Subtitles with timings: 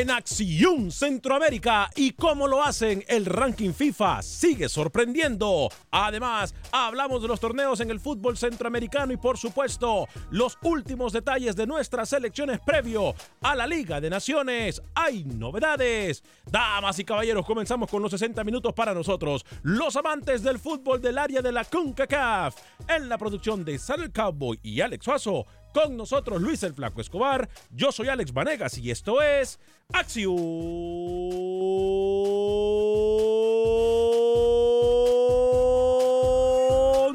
[0.00, 5.70] En Acción Centroamérica y cómo lo hacen, el ranking FIFA sigue sorprendiendo.
[5.90, 11.56] Además, hablamos de los torneos en el fútbol centroamericano y por supuesto, los últimos detalles
[11.56, 14.82] de nuestras selecciones previo a la Liga de Naciones.
[14.94, 16.22] Hay novedades.
[16.44, 21.16] Damas y caballeros, comenzamos con los 60 minutos para nosotros, los amantes del fútbol del
[21.16, 22.54] área de la CONCACAF.
[22.86, 25.46] En la producción de Sal Cowboy y Alex Suazo,
[25.76, 29.60] con nosotros Luis el Flaco Escobar, yo soy Alex Vanegas y esto es
[29.92, 30.32] Acción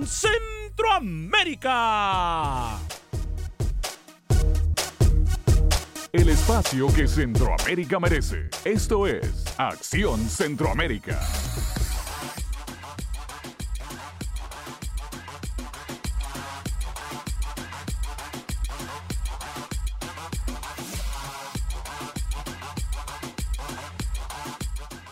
[0.06, 2.78] Centroamérica.
[6.14, 8.48] El espacio que Centroamérica merece.
[8.64, 11.20] Esto es Acción Centroamérica.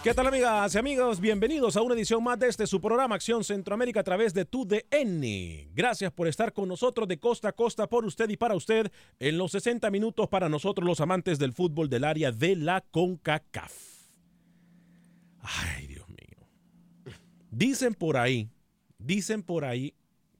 [0.01, 1.19] ¿Qué tal amigas y amigos?
[1.19, 5.73] Bienvenidos a una edición más de este su programa Acción Centroamérica a través de TUDN.
[5.75, 9.37] Gracias por estar con nosotros de costa a costa por usted y para usted en
[9.37, 13.73] los 60 minutos para nosotros los amantes del fútbol del área de la CONCACAF.
[15.41, 16.47] Ay, Dios mío.
[17.51, 18.49] Dicen por ahí,
[18.99, 19.93] dicen por ahí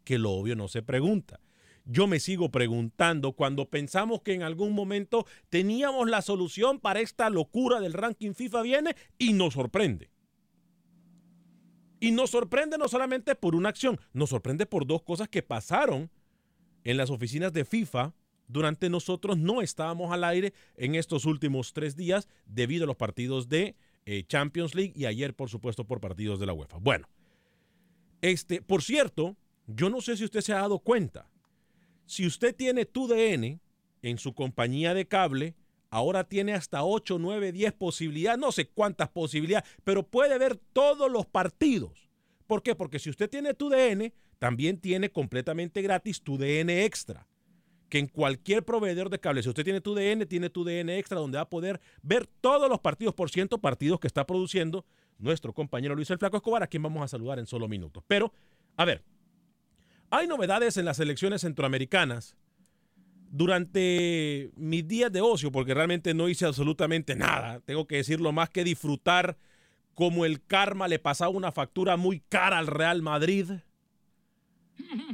[0.06, 1.42] que lo obvio no se pregunta
[1.90, 7.32] yo me sigo preguntando cuando pensamos que en algún momento teníamos la solución para esta
[7.32, 10.12] locura del ranking FIFA viene y nos sorprende.
[12.00, 16.12] Y nos sorprende no solamente por una acción, nos sorprende por dos cosas que pasaron
[16.84, 18.14] en las oficinas de FIFA
[18.48, 23.50] durante nosotros no estábamos al aire en estos últimos tres días debido a los partidos
[23.50, 23.76] de
[24.06, 26.78] eh, Champions League y ayer, por supuesto, por partidos de la UEFA.
[26.78, 27.08] Bueno,
[28.22, 31.30] este, por cierto, yo no sé si usted se ha dado cuenta,
[32.10, 33.60] si usted tiene tu DN
[34.02, 35.54] en su compañía de cable,
[35.92, 41.12] ahora tiene hasta 8, 9, 10 posibilidades, no sé cuántas posibilidades, pero puede ver todos
[41.12, 42.10] los partidos.
[42.48, 42.74] ¿Por qué?
[42.74, 47.28] Porque si usted tiene tu DN, también tiene completamente gratis tu DN Extra.
[47.90, 51.20] Que en cualquier proveedor de cable, si usted tiene tu DN, tiene tu DN Extra,
[51.20, 54.84] donde va a poder ver todos los partidos, por ciento partidos que está produciendo
[55.20, 58.04] nuestro compañero Luis el Flaco Escobar, a quien vamos a saludar en solo minutos.
[58.08, 58.34] Pero,
[58.78, 59.04] a ver,
[60.12, 62.36] hay novedades en las elecciones centroamericanas.
[63.32, 68.50] Durante mis días de ocio, porque realmente no hice absolutamente nada, tengo que decirlo más
[68.50, 69.38] que disfrutar
[69.94, 73.52] como el karma le pasaba una factura muy cara al Real Madrid.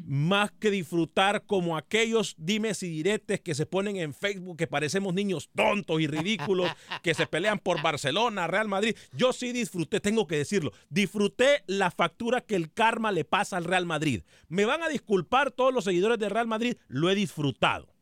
[0.06, 5.14] Más que disfrutar como aquellos dimes y diretes que se ponen en Facebook que parecemos
[5.14, 6.72] niños tontos y ridículos
[7.04, 8.96] que se pelean por Barcelona, Real Madrid.
[9.14, 13.66] Yo sí disfruté, tengo que decirlo, disfruté la factura que el karma le pasa al
[13.66, 14.24] Real Madrid.
[14.48, 17.94] Me van a disculpar todos los seguidores del Real Madrid, lo he disfrutado.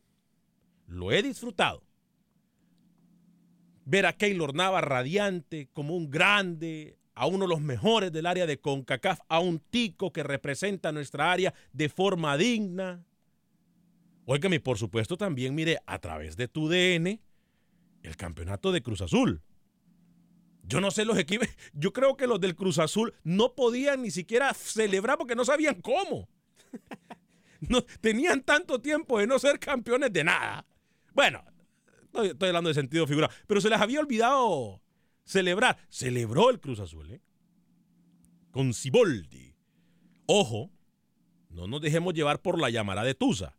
[0.87, 1.83] Lo he disfrutado.
[3.85, 8.45] Ver a Keylor Nava radiante como un grande, a uno de los mejores del área
[8.45, 13.05] de CONCACAF, a un tico que representa nuestra área de forma digna.
[14.25, 17.21] Óigame, por supuesto también, mire, a través de tu DN,
[18.01, 19.41] el campeonato de Cruz Azul.
[20.63, 24.11] Yo no sé los equipos, yo creo que los del Cruz Azul no podían ni
[24.11, 26.29] siquiera celebrar porque no sabían cómo.
[27.69, 30.65] No, tenían tanto tiempo de no ser campeones de nada.
[31.13, 31.45] Bueno,
[32.03, 34.82] estoy, estoy hablando de sentido figurado, pero se les había olvidado
[35.23, 35.77] celebrar.
[35.89, 37.21] Celebró el Cruz Azul, ¿eh?
[38.51, 39.55] Con Ciboldi.
[40.25, 40.71] Ojo,
[41.49, 43.57] no nos dejemos llevar por la llamada de Tusa.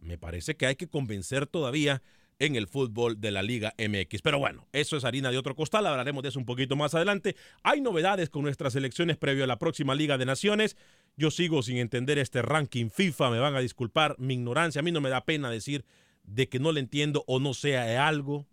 [0.00, 2.02] Me parece que hay que convencer todavía
[2.40, 4.22] en el fútbol de la Liga MX.
[4.22, 7.36] Pero bueno, eso es harina de otro costal, hablaremos de eso un poquito más adelante.
[7.62, 10.76] Hay novedades con nuestras elecciones previo a la próxima Liga de Naciones.
[11.16, 14.90] Yo sigo sin entender este ranking FIFA, me van a disculpar mi ignorancia, a mí
[14.90, 15.84] no me da pena decir
[16.24, 18.46] de que no le entiendo o no sea algo.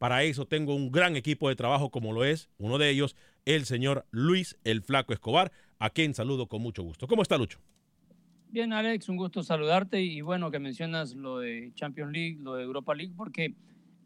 [0.00, 3.66] Para eso tengo un gran equipo de trabajo como lo es, uno de ellos, el
[3.66, 7.06] señor Luis el Flaco Escobar, a quien saludo con mucho gusto.
[7.06, 7.58] ¿Cómo está Lucho?
[8.48, 12.64] Bien, Alex, un gusto saludarte y bueno que mencionas lo de Champions League, lo de
[12.64, 13.54] Europa League, porque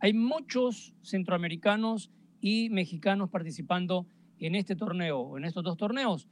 [0.01, 4.09] hay muchos centroamericanos y mexicanos participando
[4.41, 6.27] en este torneo, en estos dos torneos,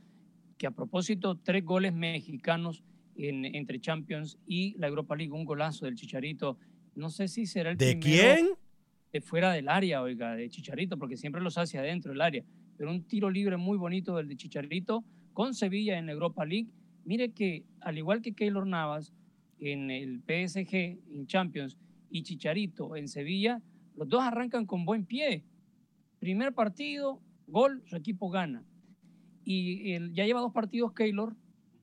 [0.59, 2.83] que a propósito, tres goles mexicanos
[3.15, 6.59] en, entre Champions y la Europa League, un golazo del Chicharito.
[6.97, 8.62] No sé si será el ¿De primero quién?
[9.13, 12.45] De fuera del área, oiga, de Chicharito, porque siempre los hace adentro del área.
[12.77, 16.69] Pero un tiro libre muy bonito del de Chicharito con Sevilla en Europa League.
[17.05, 19.13] Mire que, al igual que Keylor Navas
[19.59, 20.75] en el PSG,
[21.15, 21.77] en Champions,
[22.11, 23.61] y Chicharito en Sevilla,
[23.97, 25.45] los dos arrancan con buen pie.
[26.19, 28.65] Primer partido, gol, su equipo gana.
[29.45, 31.35] Y ya lleva dos partidos Keylor,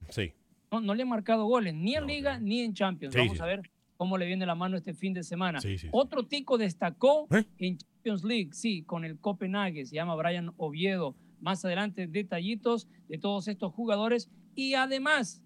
[0.10, 0.32] Sí.
[0.72, 2.46] no, no le ha marcado goles, ni en No, Liga no.
[2.46, 3.14] ni en Champions.
[3.14, 3.44] Sí, Vamos sí.
[3.44, 3.62] a ver
[4.00, 5.60] cómo le viene la mano este fin de semana.
[5.60, 5.88] Sí, sí, sí.
[5.92, 7.44] Otro tico destacó ¿Eh?
[7.58, 11.18] en Champions League, sí, con el Copenhague, se llama Brian Oviedo.
[11.42, 14.30] Más adelante, detallitos de todos estos jugadores.
[14.56, 15.44] Y además,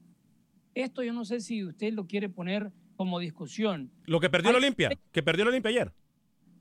[0.76, 3.90] esto yo no sé si usted lo quiere poner como discusión.
[4.06, 5.92] Lo que perdió la Ay, Olimpia, que perdió la Olimpia ayer.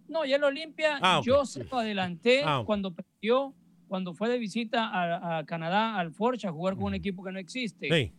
[0.08, 3.54] No, ya el Olimpia, Ah, yo se lo adelanté Ah, cuando perdió,
[3.86, 7.32] cuando fue de visita a, a Canadá, al Forge, a jugar con un equipo que
[7.32, 7.88] no existe.
[7.90, 8.12] Sí.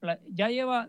[0.00, 0.88] la- ya lleva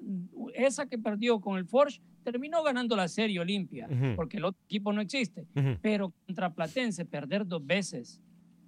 [0.56, 4.92] esa que perdió con el Forge, terminó ganando la serie Olimpia, porque el otro equipo
[4.94, 5.46] no existe.
[5.82, 8.22] Pero contra Platense, perder dos veces.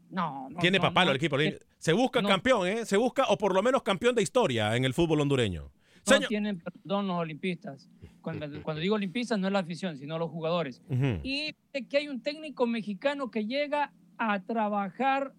[0.09, 0.59] No, no.
[0.59, 1.39] Tiene no, papá no, el equipo.
[1.39, 2.27] eh, Se busca no.
[2.29, 2.85] campeón, ¿eh?
[2.85, 5.71] Se busca, o por lo menos campeón de historia en el fútbol hondureño.
[6.05, 7.89] No Señor- tienen perdón los olimpistas.
[8.21, 10.81] Cuando, cuando digo olimpistas no es la afición, sino los jugadores.
[11.23, 11.53] Y
[11.89, 15.33] que hay un técnico mexicano que llega a trabajar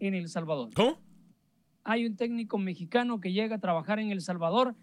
[0.00, 0.70] en El Salvador.
[0.74, 0.98] ¿Cómo?
[1.84, 4.74] hay un técnico mexicano que llega a trabajar en El Salvador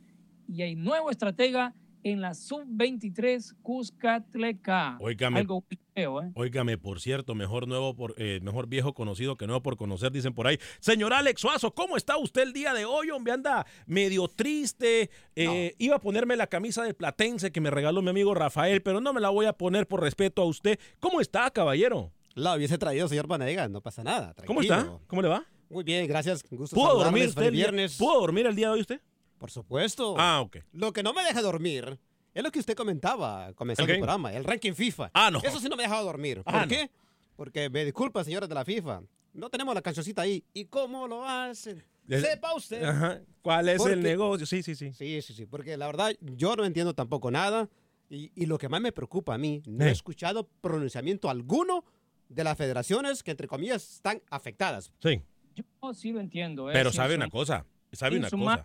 [0.47, 4.95] y hay nuevo estratega en la sub-23 Cuscatleca.
[5.01, 5.39] Óigame.
[5.39, 6.31] Algo muy feo, ¿eh?
[6.35, 10.31] Óigame, por cierto, mejor nuevo por, eh, mejor viejo conocido que nuevo por conocer, dicen
[10.35, 10.59] por ahí.
[10.79, 13.09] Señor Alex Suazo, ¿cómo está usted el día de hoy?
[13.09, 15.09] Hombre, anda medio triste.
[15.35, 19.01] Eh, Iba a ponerme la camisa del Platense que me regaló mi amigo Rafael, pero
[19.01, 20.79] no me la voy a poner por respeto a usted.
[20.99, 22.11] ¿Cómo está, caballero?
[22.35, 24.35] La hubiese traído, señor Vanegas, no pasa nada.
[24.45, 24.99] ¿Cómo está?
[25.07, 25.43] ¿Cómo le va?
[25.71, 26.43] Muy bien, gracias.
[26.51, 27.97] un Gusto ¿Pudo dormir usted el viernes.
[27.97, 29.01] ¿Pudo dormir el día de hoy usted?
[29.37, 30.15] Por supuesto.
[30.17, 30.57] Ah, ok.
[30.73, 31.99] Lo que no me deja dormir
[32.33, 35.11] es lo que usted comentaba comenzando ¿El el programa, el ranking FIFA.
[35.13, 35.39] Ah, no.
[35.43, 36.43] Eso sí no me ha dejado dormir.
[36.43, 36.67] ¿Por Ah, no.
[36.67, 36.89] qué?
[37.35, 39.01] Porque me disculpa, señores de la FIFA.
[39.33, 40.43] No tenemos la cancioncita ahí.
[40.53, 41.83] ¿Y cómo lo hacen?
[42.07, 42.83] El- Sepa usted.
[42.83, 43.19] Ajá.
[43.41, 44.45] ¿Cuál es el Porque- negocio?
[44.45, 44.93] Sí, sí, sí.
[44.93, 45.45] Sí, sí, sí.
[45.45, 47.67] Porque la verdad, yo no entiendo tampoco nada.
[48.09, 49.91] Y, y lo que más me preocupa a mí, no he Eh.
[49.91, 51.83] escuchado pronunciamiento alguno
[52.29, 54.93] de las federaciones que, entre comillas, están afectadas.
[55.01, 55.21] Sí.
[55.55, 56.69] Yo sí lo entiendo.
[56.69, 56.73] ¿eh?
[56.73, 57.65] Pero sabe una cosa,
[57.95, 58.63] sabe una cosa.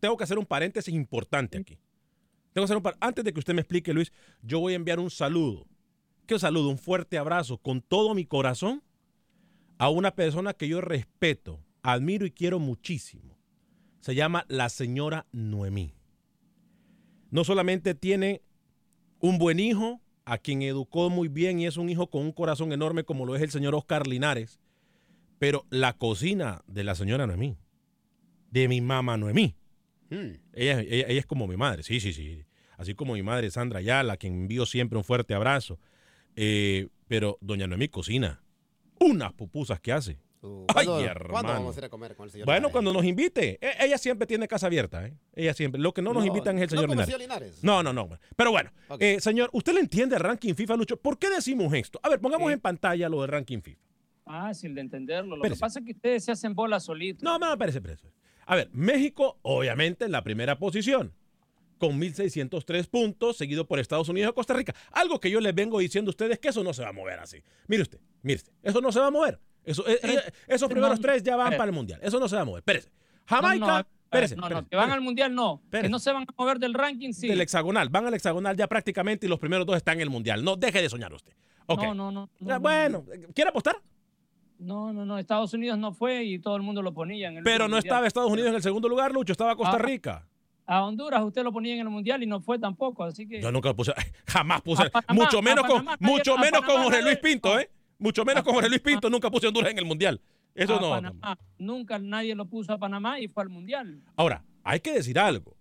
[0.00, 1.78] Tengo que hacer un paréntesis importante aquí.
[2.52, 4.12] Tengo que hacer un par- Antes de que usted me explique, Luis,
[4.42, 5.66] yo voy a enviar un saludo.
[6.26, 6.68] ¿Qué saludo?
[6.70, 8.82] Un fuerte abrazo con todo mi corazón
[9.78, 13.36] a una persona que yo respeto, admiro y quiero muchísimo.
[14.00, 15.92] Se llama la señora Noemí.
[17.30, 18.42] No solamente tiene
[19.20, 22.72] un buen hijo, a quien educó muy bien y es un hijo con un corazón
[22.72, 24.60] enorme como lo es el señor Oscar Linares,
[25.38, 27.56] pero la cocina de la señora Noemí,
[28.60, 29.54] de mi mamá Noemí,
[30.08, 30.34] Hmm.
[30.52, 32.44] ella, ella- ella es como mi madre, sí, sí, sí.
[32.78, 35.78] Así como mi madre Sandra Ayala, quien envío siempre un fuerte abrazo.
[36.36, 38.42] Eh, pero doña Noemí cocina
[39.00, 40.18] unas pupusas que hace.
[40.42, 41.48] Uh, Ay, ¿Cuándo, ¿Cuándo hermano.
[41.48, 42.72] vamos a ir a comer con el señor Bueno, Linares?
[42.72, 43.58] cuando nos invite.
[43.60, 45.14] E- Ella siempre tiene casa abierta, ¿eh?
[45.34, 45.80] Ella siempre.
[45.80, 47.60] Lo que no nos No, invitan es el no señor conocía Linares.
[47.60, 47.64] Linares.
[47.64, 48.08] No, no, no.
[48.36, 48.70] Pero bueno,
[49.00, 50.96] eh, señor, ¿usted le entiende el ranking FIFA, Lucho?
[50.98, 51.98] ¿Por qué decimos esto?
[52.02, 52.52] A ver, pongamos Sí.
[52.54, 53.80] en pantalla lo del ranking FIFA.
[54.24, 55.30] Fácil de entenderlo.
[55.30, 55.58] Lo Espérese.
[55.58, 57.22] que pasa es que ustedes se hacen bola solitos.
[57.22, 58.12] No, no, espérese, espérese.
[58.46, 61.12] A ver, México, obviamente, en la primera posición,
[61.78, 64.74] con 1.603 puntos, seguido por Estados Unidos y Costa Rica.
[64.92, 67.18] Algo que yo les vengo diciendo a ustedes que eso no se va a mover
[67.18, 67.42] así.
[67.66, 69.38] Mire usted, mire usted, eso no se va a mover.
[69.64, 72.00] Eso, eh, Tres- eh, esos primeros no, tres ya van para el Mundial.
[72.02, 72.60] Eso no se va a mover.
[72.60, 72.90] Espérese.
[73.26, 74.92] Jamaica, no, espérese, no, no, espérese, que van espérese.
[74.94, 75.62] al mundial no.
[75.68, 77.26] Que no se van a mover del ranking, sí.
[77.26, 77.88] Del hexagonal.
[77.88, 80.44] Van al hexagonal ya prácticamente y los primeros dos están en el Mundial.
[80.44, 81.32] No deje de soñar usted.
[81.68, 83.82] No, no, no, bueno, ¿quiere apostar?
[84.58, 85.18] No, no, no.
[85.18, 87.84] Estados Unidos no fue y todo el mundo lo ponía en el Pero no mundial.
[87.84, 89.78] estaba Estados Unidos en el segundo lugar, Lucho, estaba Costa Ah.
[89.78, 90.26] Rica.
[90.68, 93.40] A Honduras usted lo ponía en el mundial y no fue tampoco, así que.
[93.40, 93.92] Yo nunca lo puse,
[94.26, 97.60] jamás puse, Panamá, mucho menos con, Panamá nadie- mucho menos con Jorge Luis Pinto, no.
[97.60, 97.70] ¿eh?
[97.98, 98.80] Mucho menos con Jorge Luis.
[98.80, 100.20] Pinto, nunca puse Honduras en el Mundial.
[100.54, 101.00] Eso no.
[101.58, 104.00] Nunca nadie lo puso a Panamá y fue al mundial.
[104.16, 105.54] Ahora, hay que decir algo.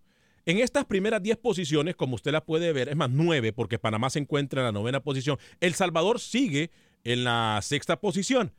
[0.45, 4.09] En estas primeras 10 posiciones, como usted las puede ver, es más 9, porque Panamá
[4.09, 5.37] se encuentra en la novena posición.
[5.59, 6.71] El Salvador sigue
[7.03, 8.51] en la sexta posición,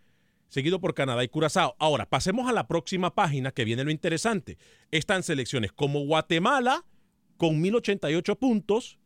[0.48, 1.76] seguido por Canadá y Curazao.
[1.78, 4.58] Ahora, pasemos a la próxima página, que viene lo interesante.
[4.90, 6.84] Están selecciones como Guatemala,
[7.36, 8.98] con 1088 puntos,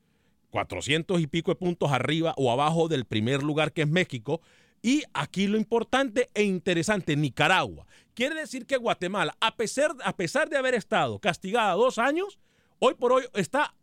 [0.51, 4.41] 400 y pico de puntos arriba o abajo del primer lugar, que es México.
[4.83, 7.87] Y aquí lo importante e interesante, Nicaragua.
[8.15, 12.39] Quiere decir que Guatemala, a pesar, de haber estado castigada dos años,
[12.79, 13.75] hoy por hoy está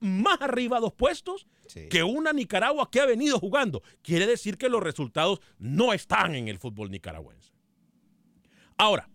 [0.00, 1.88] más arriba dos puestos Sí.
[1.88, 3.82] que una Nicaragua que ha venido jugando.
[4.02, 7.52] Quiere decir que los resultados no están en el fútbol nicaragüense.
[8.78, 9.08] Ahora,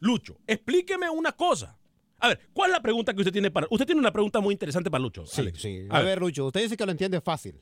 [0.00, 1.76] Lucho, explíqueme una cosa.
[2.20, 3.66] A ver, ¿cuál es la pregunta que usted tiene para...
[3.70, 5.26] Usted tiene una pregunta muy interesante para Lucho.
[5.26, 5.60] Sí, Alex.
[5.60, 5.86] sí.
[5.90, 6.06] A A ver.
[6.06, 7.60] ver, Lucho, usted dice que lo entiende fácil.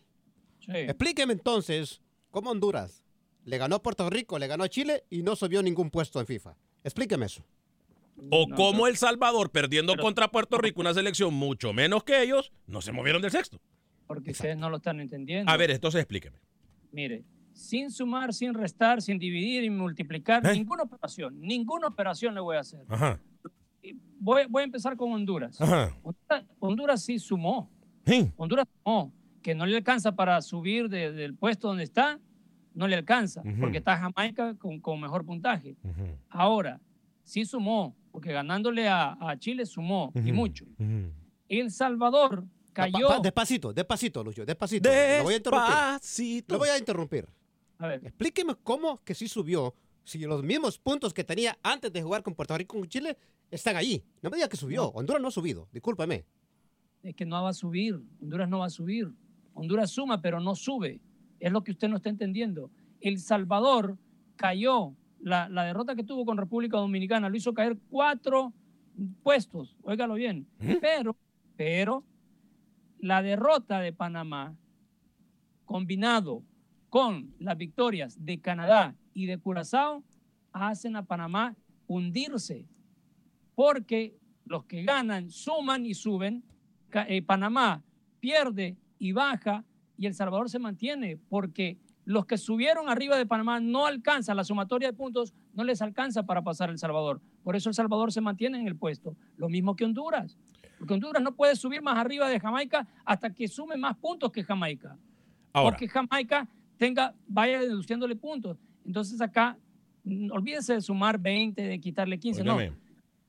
[0.61, 0.73] Sí.
[0.73, 3.05] Explíqueme entonces cómo Honduras
[3.45, 6.27] le ganó a Puerto Rico, le ganó a Chile y no subió ningún puesto en
[6.27, 6.57] FIFA.
[6.85, 7.45] Explíqueme eso.
[8.31, 12.23] O No, como El Salvador, perdiendo pero- contra Puerto Rico, una selección mucho menos que
[12.23, 13.61] ellos, no se movieron del sexto.
[14.07, 15.51] Porque ustedes no lo están entendiendo.
[15.51, 16.39] A ver, entonces explíqueme.
[16.93, 20.53] Mire, sin sumar, sin restar, sin dividir y multiplicar, ¿Eh?
[20.55, 22.85] ninguna operación, ninguna operación le voy a hacer.
[22.89, 23.21] Ajá.
[24.19, 25.61] Voy, voy a empezar con Honduras.
[25.61, 25.95] Ajá.
[26.03, 27.71] Honduras, Honduras sí sumó.
[28.07, 28.31] Sí.
[28.37, 29.13] Honduras sumó.
[29.43, 32.19] Que no le alcanza para subir de- del puesto donde está,
[32.75, 35.77] no le alcanza, porque está Jamaica con, con mejor puntaje.
[36.29, 36.81] Ahora,
[37.23, 40.65] sí sumó, porque ganándole a, a Chile sumó, y mucho.
[41.51, 43.09] El Salvador cayó.
[43.09, 44.89] Pa- pa- despacito, despacito, Lucho, despacito.
[44.89, 45.75] Lo voy a interrumpir.
[45.75, 46.55] Despacito.
[46.55, 47.29] Lo voy a interrumpir.
[47.77, 52.03] A ver, Explíqueme cómo que sí subió si los mismos puntos que tenía antes de
[52.03, 53.19] jugar con Puerto Rico y con Chile
[53.51, 54.03] están allí.
[54.23, 54.87] No me diga que subió.
[54.93, 55.69] Honduras no ha subido.
[55.73, 56.25] Discúlpeme.
[57.03, 58.01] es que no va a subir.
[58.23, 59.13] Honduras no va a subir.
[59.53, 61.03] Honduras suma, pero no sube.
[61.39, 62.71] Es lo que usted no está entendiendo.
[63.03, 63.99] El Salvador
[64.37, 64.95] cayó.
[65.21, 68.53] La, la derrota que tuvo con República Dominicana lo hizo caer cuatro
[69.23, 69.77] puestos.
[69.83, 70.47] Óigalo bien.
[70.81, 71.17] Pero,
[71.57, 72.05] pero,
[72.99, 74.57] la derrota de Panamá,
[75.65, 76.43] combinado
[76.89, 80.03] con las victorias de Canadá y de Curazao,
[80.53, 81.57] hacen a Panamá
[81.87, 82.67] hundirse.
[83.55, 86.43] Porque los que ganan suman y suben.
[87.09, 87.83] Eh, Panamá
[88.21, 89.65] pierde y baja
[89.99, 94.45] y El Salvador se mantiene porque los que subieron arriba de Panamá no alcanzan, la
[94.45, 97.21] sumatoria de puntos no les alcanza para pasar El Salvador.
[97.43, 99.17] Por eso El Salvador se mantiene en el puesto.
[99.37, 100.39] Lo mismo que Honduras.
[100.79, 104.45] Porque Honduras no puede subir más arriba de Jamaica hasta que sume más puntos que
[104.45, 104.97] Jamaica.
[105.53, 106.49] Ahora, Porque Jamaica
[106.79, 108.57] tenga, vaya deduciéndole puntos.
[108.85, 109.59] Entonces acá,
[110.05, 112.45] mm, olvídese de sumar 20, de quitarle 15.
[112.45, 112.59] No,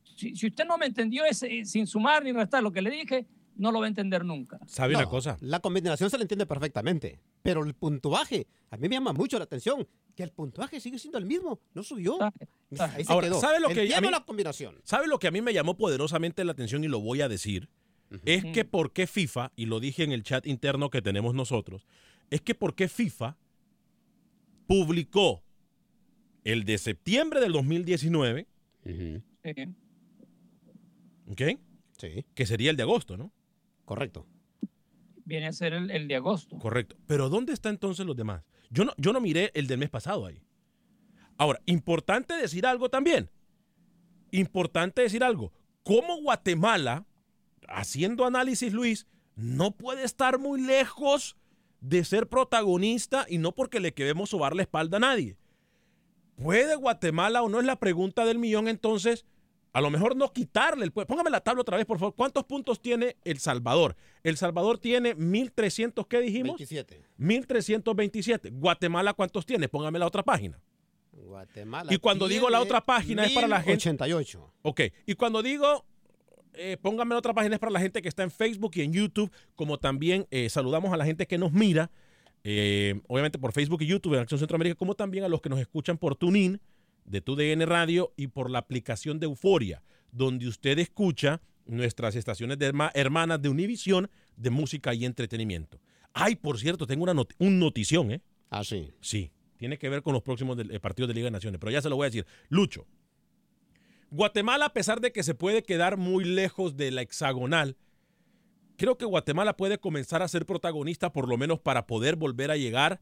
[0.04, 3.26] si, si usted no me entendió ese, sin sumar ni restar lo que le dije,
[3.58, 4.60] no lo va a entender nunca.
[4.68, 5.38] ¿sabe No, una cosa?
[5.42, 7.20] La combinación se le entiende perfectamente.
[7.44, 11.18] Pero el puntuaje, a mí me llama mucho la atención que el puntuaje sigue siendo
[11.18, 11.60] el mismo.
[11.74, 12.18] No subió.
[12.22, 13.40] Ahí se Ahora, quedó.
[13.42, 14.80] ¿sabe lo que a mí- la combinación.
[14.84, 17.70] ¿Sabe lo que a mí me llamó poderosamente la atención y lo voy a decir?
[18.26, 21.86] Es que por qué FIFA, y lo dije en el chat interno que tenemos nosotros,
[22.30, 23.38] es que por qué FIFA
[24.66, 25.44] publicó
[26.44, 28.48] el de septiembre del 2019,
[28.86, 29.22] Sí.
[31.30, 31.42] ¿ok?
[31.98, 33.32] Sí, Que sería el de agosto, ¿no?
[33.88, 34.28] Correcto.
[35.24, 36.60] Viene a ser el, el de agosto.
[36.60, 36.98] Correcto.
[37.08, 38.44] Pero ¿dónde están entonces los demás?
[38.70, 40.44] Yo no, yo no miré el del mes pasado ahí.
[41.38, 43.30] Ahora, importante decir algo también.
[44.32, 45.54] Importante decir algo.
[45.84, 47.06] ¿Cómo Guatemala,
[47.70, 51.38] haciendo análisis, Luis, no puede estar muy lejos
[51.80, 55.38] de ser protagonista y no porque le queremos sobar la espalda a nadie?
[56.36, 59.26] ¿Puede Guatemala o no es la pregunta del millón entonces?
[59.78, 61.08] A lo mejor no quitarle el puesto.
[61.14, 62.16] Póngame la tabla otra vez, por favor.
[62.16, 63.96] ¿Cuántos puntos tiene El Salvador?
[64.24, 66.58] El Salvador tiene 1.300, ¿qué dijimos?
[66.58, 67.04] 27.
[67.18, 68.50] 1327.
[68.50, 69.70] Guatemala, ¿cuántos tiene?
[69.70, 70.60] Póngame la otra página.
[71.12, 71.94] Guatemala.
[71.94, 74.52] Y cuando digo la otra página es para la gente- 88.
[74.64, 75.86] Ok, y cuando digo,
[76.54, 78.94] eh, pónganme la otra página, es para la gente que está en Facebook y en
[78.94, 81.92] YouTube, como también eh, saludamos a la gente que nos mira,
[82.44, 85.60] eh, obviamente por Facebook y YouTube en Acción Centroamérica, como también a los que nos
[85.60, 86.60] escuchan por TuneIn,
[87.08, 92.68] de TUDN Radio y por la aplicación de Euforia, donde usted escucha nuestras estaciones de
[92.72, 95.80] herma- hermanas de Univisión de música y entretenimiento.
[96.14, 98.22] Ay, por cierto, tengo una not- un notición, ¿eh?
[98.50, 98.92] Ah, sí.
[99.02, 101.72] Sí, tiene que ver con los próximos del- eh, partidos de Liga de Naciones, pero
[101.72, 102.26] ya se lo voy a decir.
[102.50, 102.86] Lucho,
[104.10, 107.76] Guatemala, a pesar de que se puede quedar muy lejos de la hexagonal,
[108.78, 112.58] creo que Guatemala puede comenzar a ser protagonista, por lo menos para poder volver a
[112.58, 113.02] llegar,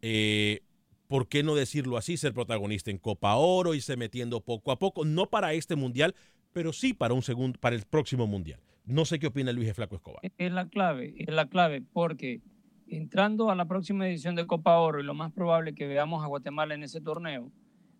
[0.00, 0.62] eh,
[1.08, 2.16] ¿por qué no decirlo así?
[2.16, 6.14] Ser protagonista en Copa Oro y se metiendo poco a poco, no para este mundial,
[6.52, 8.60] pero sí para, un segundo, para el próximo mundial.
[8.84, 10.20] No sé qué opina Luis Flaco Escobar.
[10.38, 12.40] Es la clave, es la clave, porque
[12.86, 16.28] entrando a la próxima edición de Copa Oro y lo más probable que veamos a
[16.28, 17.50] Guatemala en ese torneo,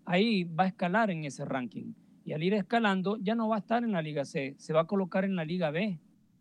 [0.05, 1.93] ahí va a escalar en ese ranking.
[2.25, 4.83] Y al ir escalando ya no va a estar en la Liga C, se va
[4.83, 5.99] a colocar en la Liga B.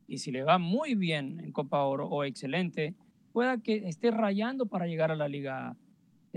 [0.08, 2.96] Y si le va muy bien en Copa Oro o excelente,
[3.34, 5.78] pueda que esté rayando para llegar a la Liga A.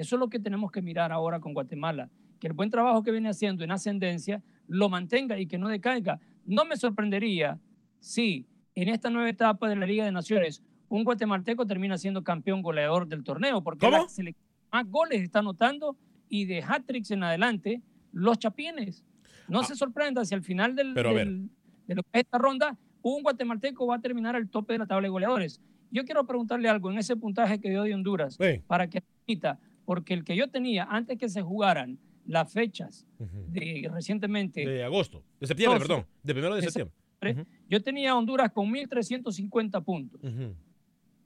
[0.01, 3.11] Eso es lo que tenemos que mirar ahora con Guatemala, que el buen trabajo que
[3.11, 6.19] viene haciendo en ascendencia lo mantenga y que no decaiga.
[6.47, 7.59] No me sorprendería
[7.99, 12.63] si en esta nueva etapa de la Liga de Naciones un guatemalteco termina siendo campeón
[12.63, 14.07] goleador del torneo, porque ¿Cómo?
[14.19, 14.33] la
[14.73, 15.97] más goles está anotando
[16.29, 19.05] y de hat-tricks en adelante los chapines.
[19.49, 19.65] No Ah.
[19.65, 21.51] se sorprenda si al final del, del-
[21.87, 24.87] de lo que es esta ronda un guatemalteco va a terminar al tope de la
[24.87, 25.61] tabla de goleadores.
[25.91, 28.63] Yo quiero preguntarle algo en ese puntaje que dio de Honduras Sí.
[28.67, 29.59] para que repita,
[29.91, 33.05] porque el que yo tenía antes que se jugaran las fechas
[33.49, 37.45] de recientemente De agosto, de septiembre, perdón, de primero de De septiembre.
[37.69, 40.21] Yo tenía a Honduras con 1.350 puntos.
[40.23, 40.55] Ujú.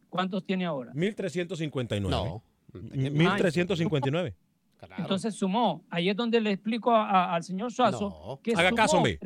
[0.09, 0.95] ¿Cuántos tiene ahora?
[0.95, 2.11] 1359.
[2.11, 2.43] No.
[2.73, 4.35] M- 1359.
[4.79, 5.03] Claro.
[5.03, 5.85] Entonces sumó.
[5.91, 8.41] Ahí es donde le explico a- a- al señor Suazo No.
[8.43, 9.19] que Haga sumó, caso, hombre.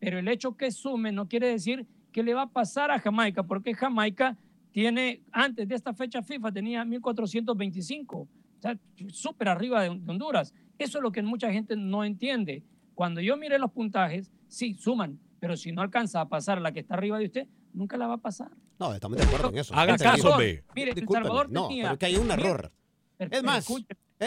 [0.00, 3.42] Pero el hecho que sume no quiere decir que le va a pasar a Jamaica,
[3.42, 4.36] porque Jamaica
[4.70, 8.28] tiene, antes de esta fecha FIFA, tenía 1425.
[8.62, 8.78] O sea,
[9.10, 10.54] súper arriba de Honduras.
[10.78, 12.62] Eso es lo que mucha gente no entiende.
[12.94, 16.70] Cuando yo mire los puntajes, sí, suman, pero si no alcanza a pasar a la
[16.72, 18.50] que está arriba de usted, nunca la va a pasar.
[18.78, 19.74] No, estamos de acuerdo en eso.
[19.74, 20.64] Haga El caso, hombre.
[20.76, 21.84] Mire, El Salvador no, tenía...
[21.84, 22.72] pero que hay un error.
[23.18, 23.84] Es más, Eh,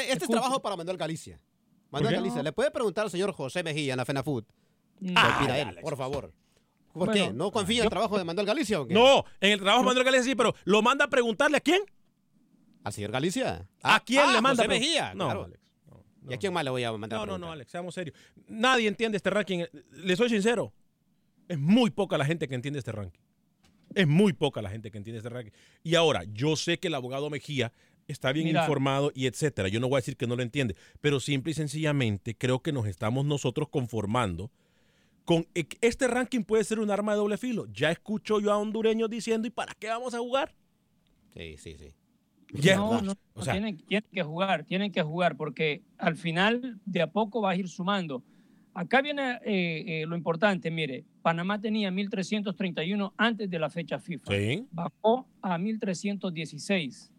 [0.10, 1.40] Este es trabajo para Manuel Galicia.
[1.92, 2.16] Manuel?
[2.16, 4.46] Galicia, ¿le puede preguntar al señor José Mejía en la FENAFUT?
[5.00, 5.78] ¿Qué Ah, él?
[5.82, 6.34] Por favor.
[6.94, 7.34] ¿Por Bueno, qué?
[7.34, 8.94] ¿No confía en el trabajo de Manuel Galicia o qué?
[8.94, 11.82] No, en el trabajo de Manuel Galicia sí, pero lo manda a preguntarle a quién.
[12.86, 13.68] ¿Al señor Galicia?
[13.82, 14.64] ¿A quién ah, le manda?
[14.64, 15.44] José Mejía, No, claro.
[15.46, 15.60] Alex.
[16.22, 17.52] no, ¿Y a quién más le voy a mandar No, a no, no?
[17.52, 18.16] Alex, seamos serios.
[18.48, 19.66] Nadie entiende este ranking.
[19.92, 20.72] Le soy sincero.
[21.48, 23.20] Es muy poca la gente que entiende este ranking.
[23.96, 25.52] Es muy poca la gente que entiende este ranking.
[25.84, 27.74] Y ahora, yo sé que el abogado Mejía
[28.08, 28.62] está bien Mira.
[28.62, 29.68] informado y etcétera.
[29.68, 32.72] Yo no voy a decir que no lo entiende, pero simple y sencillamente creo que
[32.72, 34.52] nos estamos nosotros conformando
[35.24, 37.66] con e- este ranking puede ser un arma de doble filo.
[37.74, 40.54] Ya escucho yo a hondureños diciendo, ¿y para qué vamos a jugar?
[41.34, 41.92] Sí, sí, sí.
[42.62, 46.16] Ya, no, no, O no, sea- tienen, tienen que jugar, tienen que jugar, porque al
[46.16, 48.24] final de a poco vas a ir sumando.
[48.74, 54.32] Acá viene eh, eh, lo importante, mire, Panamá tenía 1.331 antes de la fecha FIFA.
[54.34, 54.68] Sí.
[54.72, 57.10] Bajó a 1.316.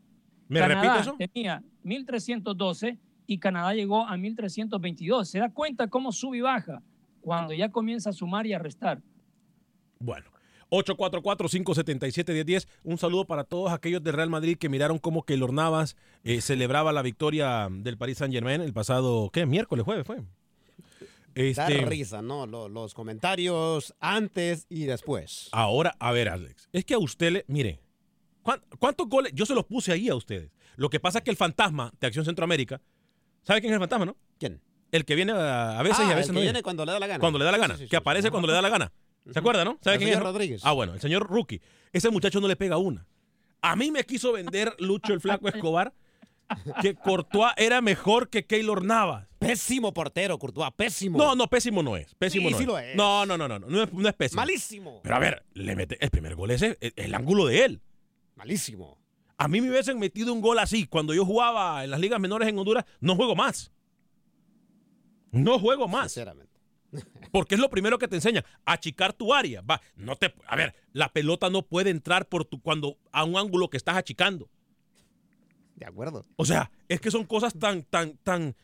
[0.49, 1.16] ¿Me Canadá repite eso?
[1.33, 5.25] tenía 1.312 y Canadá llegó a 1.322.
[5.25, 6.83] ¿Se da cuenta cómo sube y baja?
[7.20, 9.01] Cuando ya comienza a sumar y a restar.
[9.99, 10.31] Bueno,
[10.70, 12.66] 844-577-1010.
[12.85, 16.92] Un saludo para todos aquellos del Real Madrid que miraron cómo Keylor Navas eh, celebraba
[16.92, 19.46] la victoria del Paris Saint Germain el pasado, ¿qué?
[19.46, 20.16] Miércoles, jueves fue.
[20.16, 20.22] Da
[21.35, 22.46] Este, risa, ¿no?
[22.46, 25.48] Lo- Los, comentarios antes y después.
[25.52, 27.79] ahora, a ver, Alex, es que a usted le, mire,
[28.42, 29.33] ¿cuán- ¿cuántos goles?
[29.35, 30.50] Yo se los puse ahí a ustedes.
[30.76, 32.81] Lo que pasa es que el fantasma de Acción Centroamérica,
[33.42, 34.16] ¿sabe quién es el fantasma, no?
[34.38, 34.62] ¿Quién?
[34.92, 36.52] El que viene a, a veces Ah, y a veces el no que viene.
[36.55, 37.20] viene cuando le da la gana.
[37.20, 38.00] Cuando le da la gana, Sí, sí, sí, que sí.
[38.00, 38.92] aparece cuando le da la gana.
[39.33, 39.79] ¿Se acuerda, no?
[39.83, 40.15] ¿Sabe El quién es?
[40.15, 40.33] señor no?
[40.33, 40.61] Rodríguez.
[40.65, 41.61] Ah, bueno, el señor Rookie.
[41.93, 43.07] Ese muchacho no le pega una.
[43.62, 45.93] A mí me quiso vender Lucho el Flaco Escobar
[46.81, 49.27] que Courtois era mejor que Keylor Navas.
[49.39, 51.19] Pésimo portero, Courtois, pésimo.
[51.19, 52.15] No, no, pésimo no es.
[52.15, 52.69] Pésimo Sí, no sí es.
[52.69, 52.95] lo es.
[52.97, 54.41] No, no, no, no, no, no es, no es pésimo.
[54.43, 55.01] Malísimo.
[55.03, 57.83] Pero a ver, le mete el primer gol ese, el, el ángulo de él.
[58.37, 58.99] Malísimo.
[59.39, 62.49] A mí me hubiesen metido un gol así cuando yo jugaba en las ligas menores
[62.49, 63.73] en Honduras, no juego más.
[65.33, 66.12] No juego más.
[66.12, 66.56] Sinceramente.
[67.33, 69.62] Porque es lo primero que te enseña, achicar tu área.
[69.62, 73.37] Va, no te, a ver, la pelota no puede entrar por tu, cuando a un
[73.37, 74.49] ángulo que estás achicando.
[75.75, 76.25] De acuerdo.
[76.37, 78.57] O sea, es que son cosas tan, tan, tan,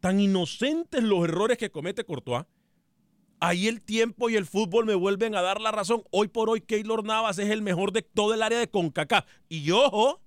[0.00, 2.46] tan inocentes los errores que comete Courtois.
[3.40, 6.02] Ahí el tiempo y el fútbol me vuelven a dar la razón.
[6.10, 9.26] Hoy por hoy, Keylor Navas es el mejor de todo el área de CONCACAF.
[9.50, 10.22] Y ojo,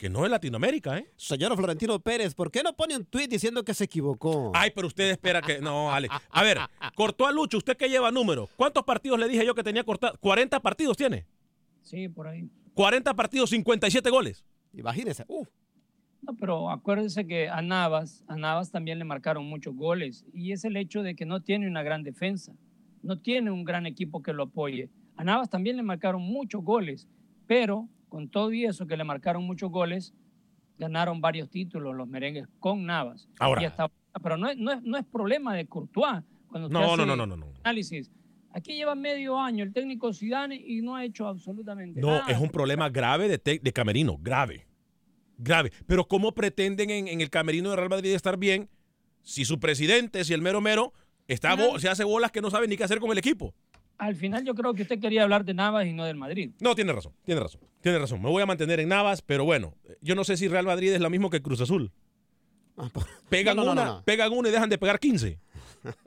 [0.00, 1.12] que no es Latinoamérica, ¿eh?
[1.16, 4.50] Señor Florentino Pérez, ¿por qué no pone un tweet diciendo que se equivocó?
[4.54, 5.60] Ay, pero usted espera que.
[5.60, 6.14] No, Alex.
[6.30, 6.56] A ver,
[6.94, 8.48] cortó a Lucho, usted que lleva números.
[8.56, 10.16] ¿Cuántos partidos le dije yo que tenía cortado?
[10.20, 11.26] 40 partidos tiene.
[11.82, 12.48] Sí, por ahí.
[12.72, 14.42] 40 partidos, 57 goles.
[14.72, 15.26] Imagínese.
[15.28, 15.48] Uf.
[16.22, 20.64] No, pero acuérdense que a Navas, a Navas también le marcaron muchos goles y es
[20.64, 22.54] el hecho de que no tiene una gran defensa,
[23.02, 24.88] no tiene un gran equipo que lo apoye.
[25.16, 27.06] A Navas también le marcaron muchos goles,
[27.46, 30.12] pero con todo y eso que le marcaron muchos goles,
[30.78, 33.26] ganaron varios títulos los merengues con Navas.
[33.38, 33.62] Ahora.
[33.62, 33.90] Y hasta-
[34.22, 36.22] pero no es, no, es, no es problema de Courtois.
[36.48, 37.46] Cuando usted No, no, hace no, no, no, no.
[37.62, 38.10] Análisis.
[38.52, 42.26] Aquí lleva medio año el técnico Zidane y no ha hecho absolutamente No, nada.
[42.28, 44.66] es un problema grave de, de Camerino, grave.
[45.38, 45.70] Grave.
[45.86, 48.68] Pero ¿cómo pretenden en, en el Camerino de Real Madrid estar bien
[49.22, 50.92] si su presidente, si el mero mero,
[51.28, 53.54] está se hace bolas que no sabe ni qué hacer con el equipo?
[54.00, 56.52] Al final yo creo que usted quería hablar de Navas y no del Madrid.
[56.58, 58.22] No, tiene razón, tiene razón, tiene razón.
[58.22, 61.00] Me voy a mantener en Navas, pero bueno, yo no sé si Real Madrid es
[61.02, 61.92] lo mismo que Cruz Azul.
[63.28, 64.04] Pegan No, no, no, una, no, no.
[64.04, 65.38] pegan una y dejan de pegar 15.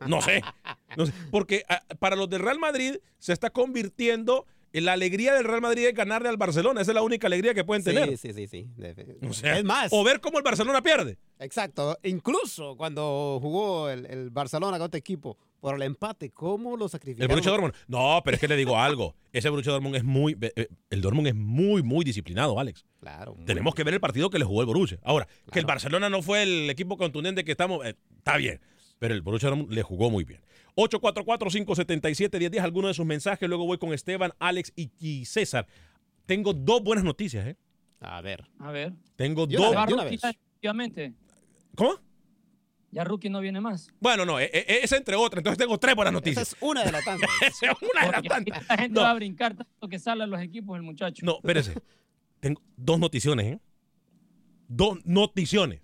[0.08, 0.41] No sé.
[0.97, 1.13] No sé.
[1.32, 5.62] Porque ah, para los del Real Madrid se está convirtiendo en la alegría del Real
[5.62, 6.82] Madrid es ganarle al Barcelona.
[6.82, 8.15] Esa es la única alegría que pueden tener.
[8.17, 8.67] Sí, sí, sí,
[9.27, 9.91] O sea, es más.
[9.91, 11.17] O ver cómo el Barcelona pierde.
[11.39, 11.97] Exacto.
[12.03, 16.91] Incluso cuando jugó el, el Barcelona con otro equipo por el empate, ¿cómo lo El
[16.91, 17.30] sacrificaron?
[17.30, 17.73] Borussia Dortmund.
[17.88, 19.15] No, pero es que le digo algo.
[19.32, 20.38] Ese Borussia Dortmund es muy...
[20.41, 22.84] eh, El Dortmund es muy, muy disciplinado, Alex.
[22.99, 23.38] Claro.
[23.45, 24.99] Tenemos que ver el partido que le jugó el Borussia.
[25.04, 27.86] Ahora, que el Barcelona no fue el equipo contundente que estamos...
[27.86, 28.60] eh, está bien.
[28.99, 30.41] Pero el Borussia Dortmund le jugó muy bien.
[30.76, 32.60] 844-577-1010.
[32.60, 33.47] Alguno de sus mensajes.
[33.47, 35.65] Luego voy con Esteban, Alex y, César.
[36.26, 37.56] Tengo dos buenas noticias, ¿eh?
[38.02, 38.43] A ver.
[38.60, 38.91] A ver.
[39.15, 40.10] Tengo Yo dos...
[40.12, 41.13] definitivamente.
[41.73, 42.02] ¿Cómo?
[42.93, 43.89] Ya Rookie no viene más.
[43.99, 45.39] Bueno, no, eh, eh, esa entre otras.
[45.39, 46.53] Entonces tengo tres buenas Esa noticias.
[46.53, 47.29] es una de las tantas.
[47.41, 48.67] Esa es una de las tantas.
[48.69, 49.01] la gente No.
[49.01, 51.25] va a brincar tanto que salen los equipos el muchacho.
[51.25, 51.73] No, espérese.
[52.39, 53.60] Tengo dos noticiones, ¿eh?
[54.67, 55.82] Dos noticiones.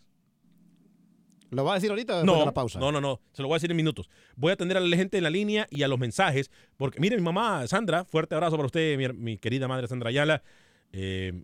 [1.52, 2.80] ¿Lo va a decir ahorita o después No, de la pausa?
[2.80, 3.22] no, no, no.
[3.32, 4.08] Se lo voy a decir en minutos.
[4.36, 6.52] Voy a atender a la gente en la línea y a los mensajes.
[6.78, 10.44] Porque, mire, mi mamá, Sandra, fuerte abrazo para usted, mi, mi querida madre Sandra Ayala,
[10.92, 11.44] eh,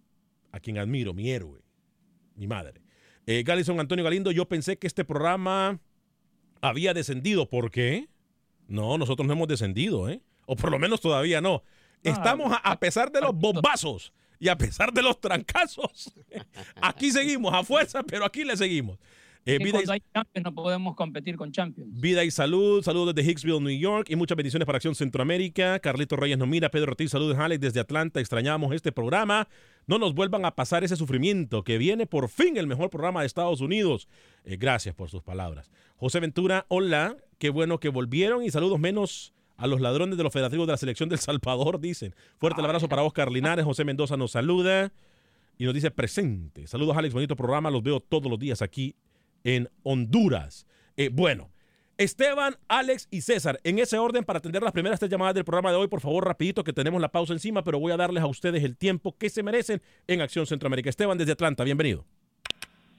[0.52, 1.60] a quien admiro, mi héroe,
[2.36, 2.82] mi madre.
[3.28, 5.80] Eh, Galison Antonio Galindo, yo pensé que este programa
[6.62, 7.50] había descendido.
[7.50, 8.08] ¿Por qué?
[8.68, 10.22] No, nosotros no hemos descendido, ¿eh?
[10.46, 11.64] O por lo menos todavía no.
[12.04, 16.14] Estamos, a, a pesar de los bombazos y a pesar de los trancazos,
[16.82, 19.00] aquí seguimos a fuerza, pero aquí le seguimos.
[19.48, 22.00] Eh, vida y- hay Champions no podemos competir con Champions.
[22.02, 25.78] Vida y salud, saludos desde Hicksville, New York y muchas bendiciones para Acción Centroamérica.
[25.80, 29.48] Carlito Reyes nos mira, Pedro Ortiz, saludos Alex desde Atlanta, extrañamos este programa.
[29.86, 33.28] No nos vuelvan a pasar ese sufrimiento, que viene por fin el mejor programa de
[33.28, 34.08] Estados Unidos.
[34.46, 35.70] Eh, gracias por sus palabras.
[35.98, 40.34] José Ventura, hola, qué bueno que volvieron y saludos menos a los ladrones de los
[40.34, 42.16] federativos de la selección del Salvador, dicen.
[42.40, 44.92] Fuerte el abrazo para Oscar Linares, José Mendoza nos saluda
[45.60, 46.66] y nos dice presente.
[46.66, 48.96] Saludos Alex, bonito programa, los veo todos los días aquí
[49.46, 50.68] en Honduras.
[50.98, 51.50] Eh, bueno,
[51.98, 55.72] Esteban, Alex y César, en ese orden para atender las primeras tres llamadas del programa
[55.72, 58.28] de hoy, por favor, rapidito que tenemos la pausa encima, pero voy a darles a
[58.28, 60.90] ustedes el tiempo que se merecen en Acción Centroamérica.
[60.90, 62.04] Esteban desde Atlanta, bienvenido.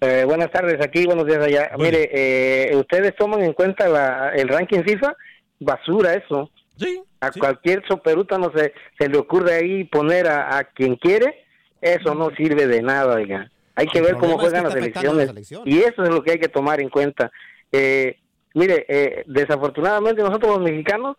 [0.00, 1.70] Eh, buenas tardes aquí, buenos días allá.
[1.76, 1.84] Bueno.
[1.84, 5.14] Mire, eh, ustedes toman en cuenta la, el ranking FIFA,
[5.60, 6.50] basura eso.
[6.78, 7.02] Sí.
[7.20, 11.44] A cualquier soperuta no se, se le ocurre ahí poner a, a quien quiere,
[11.80, 13.50] eso no sirve de nada, oiga.
[13.76, 15.66] Hay que El ver cómo problema es que juegan las elecciones.
[15.66, 17.30] Y eso es lo que hay que tomar en cuenta.
[17.70, 18.18] Eh,
[18.54, 21.16] mire, eh, desafortunadamente nosotros los mexicanos,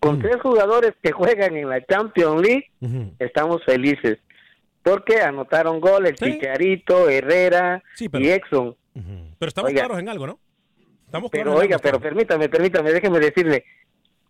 [0.00, 2.70] con tres jugadores que juegan en la Champions League,
[3.18, 4.18] estamos felices.
[4.82, 8.74] Porque anotaron goles, Chicharito, Herrera y Exxon.
[9.38, 9.82] Pero estamos Oiga.
[9.82, 10.38] claros en algo, ¿no?
[11.04, 13.64] Estamos Pero claros en oiga, algo, pero permítame, permítame, déjeme decirle,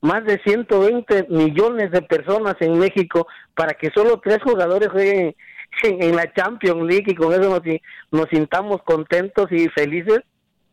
[0.01, 5.37] más de 120 millones de personas en México para que solo tres jugadores jueguen
[5.83, 7.63] en, la Champions League y con eso nos,
[8.11, 10.21] nos sintamos contentos y felices,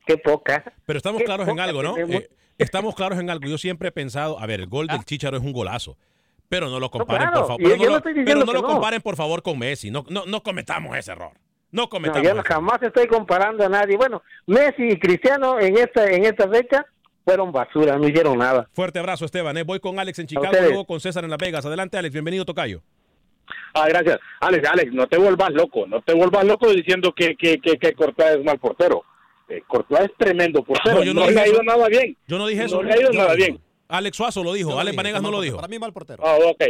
[0.06, 0.64] qué poca.
[0.86, 1.98] Pero estamos Qué claros en algo, ¿no?
[1.98, 3.48] Eh, estamos claros en algo.
[3.48, 5.98] Yo siempre he pensado, a ver, el gol del Chicharo es un golazo.
[6.50, 7.62] Pero no lo comparen, claro, por favor.
[7.62, 7.96] yo- Pero, yo no,
[8.40, 9.92] lo, pero no comparen, por favor, con Messi.
[9.92, 11.32] No, no, no cometamos ese error.
[11.72, 12.54] No No, cometamos yo ese no- error.
[12.54, 13.98] jamás estoy comparando a nadie.
[13.98, 16.86] Bueno, Messi y Cristiano en esta en esta fecha
[17.26, 18.70] fueron basura, no hicieron nada.
[18.72, 19.58] Fuerte abrazo, Esteban.
[19.58, 19.64] eh.
[19.64, 21.66] Voy con Alex en Chicago, luego con César en Las Vegas.
[21.66, 22.14] Adelante, Alex.
[22.14, 22.82] Bienvenido, Tocayo.
[23.74, 24.20] Ah, gracias.
[24.40, 25.86] Alex, Alex, no te vuelvas loco.
[25.88, 29.04] No te vuelvas loco diciendo que, que, que, que es mal portero.
[29.50, 29.62] Eh,
[30.02, 30.98] es tremendo portero.
[30.98, 32.18] No, yo no le ha ido nada bien.
[32.28, 32.78] Yo no dije eso.
[32.78, 33.60] No le ha ido Yo nada bien.
[33.88, 34.78] Alex Suazo lo dijo.
[34.78, 35.56] Alex Vanegas no lo dijo.
[35.56, 36.22] Para mí mal portero.
[36.26, 36.64] Ah, ok.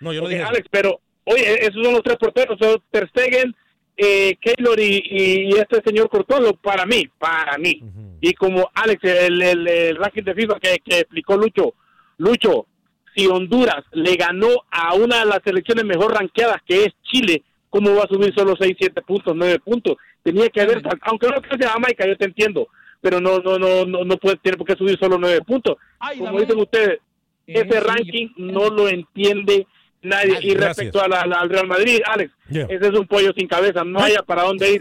[0.00, 0.48] No, yo no dije eso.
[0.50, 2.58] Alex, pero, oye, esos son los tres porteros.
[2.58, 3.54] Son Ter Stegen,
[3.96, 7.82] eh, Keylor y, este señor Courtois, lo- para mí, para mí.
[8.20, 11.74] Y como Alex, el, el, el ranking de FIFA que, que explicó Lucho,
[12.16, 12.66] Lucho,
[13.14, 17.94] si Honduras le ganó a una de las selecciones mejor ranqueadas, que es Chile, ¿cómo
[17.94, 19.96] va a subir solo 6, 7 puntos, 9 puntos?
[20.22, 22.68] Tenía que haber, aunque no sea Jamaica, yo te entiendo,
[23.00, 25.76] pero no, no, no, no, no puede, tiene por qué subir solo 9 puntos.
[26.18, 27.00] Como dicen ustedes,
[27.46, 29.66] ese ranking no lo entiende
[30.02, 30.38] nadie.
[30.42, 32.66] Y respecto a la, la- al Real Madrid, Alex, Yeah.
[32.68, 34.80] ese es un pollo sin cabeza, no haya para dónde ir.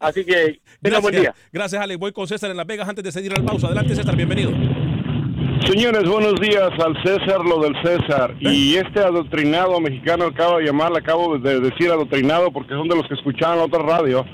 [0.00, 1.22] Así que, tenga buen día.
[1.32, 1.98] Gracias, gracias Alex.
[2.00, 3.66] Voy con César en Las Vegas antes de seguir al pausa.
[3.68, 4.50] Adelante César, bienvenido.
[5.64, 8.34] Señores, buenos días al César, lo del César.
[8.40, 13.06] Y este adoctrinado mexicano acabo de llamar, acabo de decir adoctrinado porque son de los
[13.08, 14.24] que escuchaban otra radio,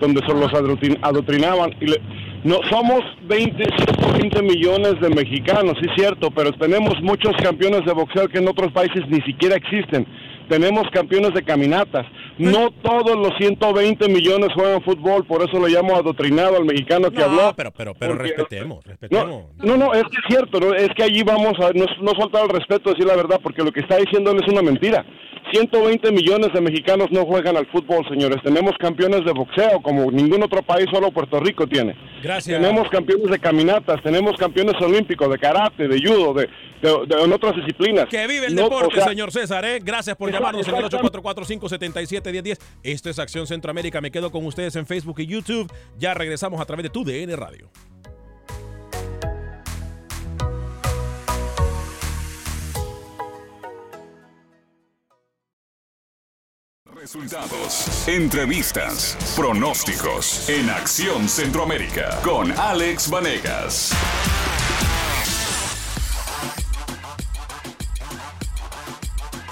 [0.00, 1.74] donde son los adoctrin- adoctrinaban.
[1.80, 2.00] Y le-
[2.44, 7.92] no, somos 20, 120 millones de mexicanos, sí es cierto, pero tenemos muchos campeones de
[7.92, 10.06] boxeo que en otros países ni siquiera existen.
[10.48, 12.06] Tenemos campeones de caminatas.
[12.38, 17.18] No todos los 120 millones juegan fútbol, por eso le llamo adoctrinado al mexicano que
[17.18, 17.54] No, habló.
[17.56, 19.26] pero, pero, pero Porque- respetemos, respetemos.
[19.58, 20.74] no, no, no, es que es cierto, ¿no?
[20.74, 23.72] es que allí vamos a no, no faltar el respeto, decir la verdad, porque lo
[23.72, 25.04] que está diciendo él es una mentira.
[25.50, 28.38] 120 millones de mexicanos no juegan al fútbol, señores.
[28.42, 31.94] Tenemos campeones de boxeo, como ningún otro país, solo Puerto Rico tiene.
[32.22, 32.60] Gracias.
[32.60, 36.48] Tenemos campeones de caminatas, tenemos campeones olímpicos, de karate, de judo, de,
[36.82, 38.06] de- de- en otras disciplinas.
[38.10, 39.64] Que vive el No, deporte, o sea, señor César.
[39.64, 39.80] ¿eh?
[39.82, 41.08] Gracias por llamarnos en el exacto.
[41.22, 42.58] 844-577-1010.
[42.82, 44.00] Esto es Acción Centroamérica.
[44.00, 45.70] Me quedo con ustedes en Facebook y YouTube.
[45.98, 47.68] Ya regresamos a través de tu DN Radio.
[57.08, 63.92] Resultados, entrevistas, pronósticos en Acción Centroamérica con Alex Vanegas.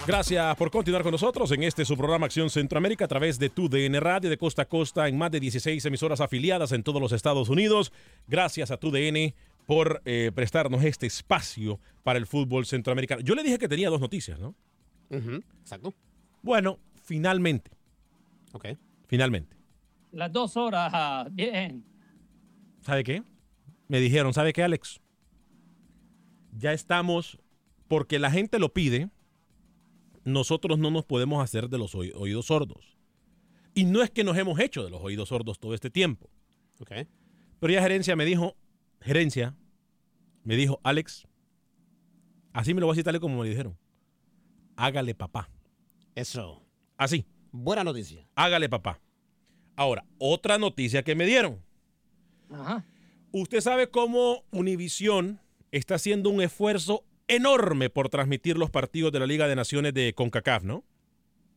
[0.07, 3.71] Gracias por continuar con nosotros en este su programa Acción Centroamérica a través de tu
[3.71, 7.13] DN Radio de costa a costa en más de 16 emisoras afiliadas en todos los
[7.13, 7.91] Estados Unidos.
[8.29, 13.23] Gracias a tu DN por eh, prestarnos este espacio para el fútbol centroamericano.
[13.23, 14.55] Yo le dije que tenía dos noticias, ¿no?
[15.63, 15.95] Exacto.
[16.43, 17.71] Bueno, finalmente.
[18.53, 18.67] Ok.
[19.09, 19.57] Finalmente.
[20.13, 21.85] Las dos horas, ah, bien.
[22.83, 23.23] ¿Sabe qué?
[23.89, 25.01] Me dijeron, ¿sabe qué, Alex?
[26.59, 27.39] Ya estamos,
[27.89, 29.11] porque la gente lo pide,
[30.25, 32.97] nosotros no nos podemos hacer de los oí- oídos sordos.
[33.75, 36.31] Y no es que nos hemos hecho de los oídos sordos todo este tiempo.
[36.81, 36.93] Ok.
[37.61, 38.57] Pero ya gerencia me dijo,
[39.01, 39.55] gerencia,
[40.45, 41.27] me dijo, Alex,
[42.53, 43.77] así me lo voy a decir tal y como me lo dijeron.
[44.77, 45.49] Hágale papá.
[46.15, 46.63] Eso.
[46.97, 47.27] Así.
[47.53, 48.29] Buena noticia.
[48.35, 49.01] Hágale papá.
[49.77, 51.63] Ahora, otra noticia que me dieron.
[52.51, 52.85] Ajá.
[53.33, 59.27] Usted sabe cómo Univisión está haciendo un esfuerzo enorme por transmitir los partidos de la
[59.27, 60.85] Liga de Naciones de CONCACAF, ¿no?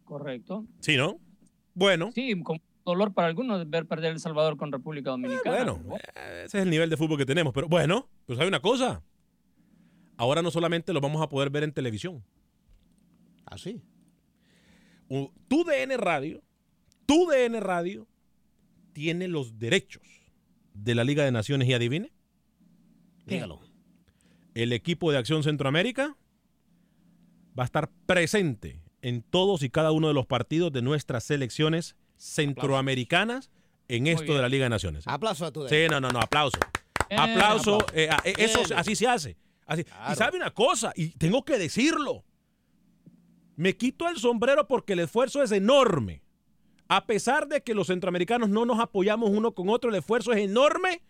[0.04, 0.66] Correcto.
[0.80, 1.20] Sí, ¿no?
[1.74, 2.12] Bueno.
[2.14, 5.56] Sí, con dolor para algunos ver perder El Salvador con República Dominicana.
[5.56, 7.54] Bueno, eh, ese es el nivel de fútbol que tenemos.
[7.54, 9.04] Pero bueno, pues hay una cosa.
[10.18, 12.24] Ahora no solamente lo vamos a poder ver en televisión.
[13.46, 13.82] ¿Ah, sí?
[15.48, 16.44] Tu DN Radio,
[17.06, 18.08] tu DN Radio
[18.94, 20.04] tiene los derechos
[20.74, 22.12] de la Liga de Naciones y adivine.
[23.26, 23.62] Dígalo.
[24.54, 26.16] El equipo de Acción Centroamérica
[27.58, 31.96] va a estar presente en todos y cada uno de los partidos de nuestras selecciones
[32.18, 33.50] centroamericanas
[33.88, 35.08] en esto de la Liga de Naciones.
[35.08, 36.58] Aplauso a tu Sí, no, no, no, aplauso.
[37.10, 37.80] Bien, aplauso.
[37.94, 39.38] eh, eh, eso así se hace.
[39.66, 39.84] Así.
[40.12, 42.24] Y sabe una cosa, y tengo que decirlo.
[43.60, 46.24] Me quito el sombrero porque el esfuerzo es enorme.
[46.88, 50.40] A pesar de que los centroamericanos no nos apoyamos uno con otro, el esfuerzo es
[50.40, 51.02] enorme.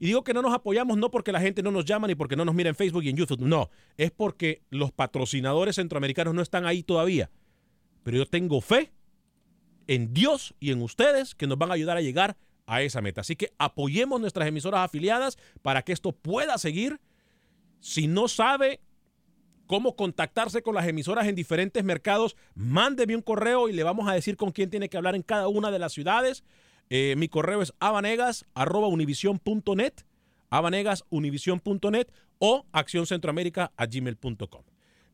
[0.00, 2.34] Y digo que no nos apoyamos no porque la gente no nos llama ni porque
[2.34, 3.38] no nos mira en Facebook y en YouTube.
[3.42, 7.30] No, es porque los patrocinadores centroamericanos no están ahí todavía.
[8.02, 8.90] Pero yo tengo fe
[9.86, 13.20] en Dios y en ustedes que nos van a ayudar a llegar a esa meta.
[13.20, 17.00] Así que apoyemos nuestras emisoras afiliadas para que esto pueda seguir.
[17.78, 18.80] Si no sabe
[19.70, 24.14] cómo contactarse con las emisoras en diferentes mercados, mándeme un correo y le vamos a
[24.14, 26.42] decir con quién tiene que hablar en cada una de las ciudades.
[26.88, 29.92] Eh, mi correo es abanegas.univision.net,
[30.50, 32.08] abanegas.univision.net
[32.40, 34.62] o accioncentroamérica.gmail.com.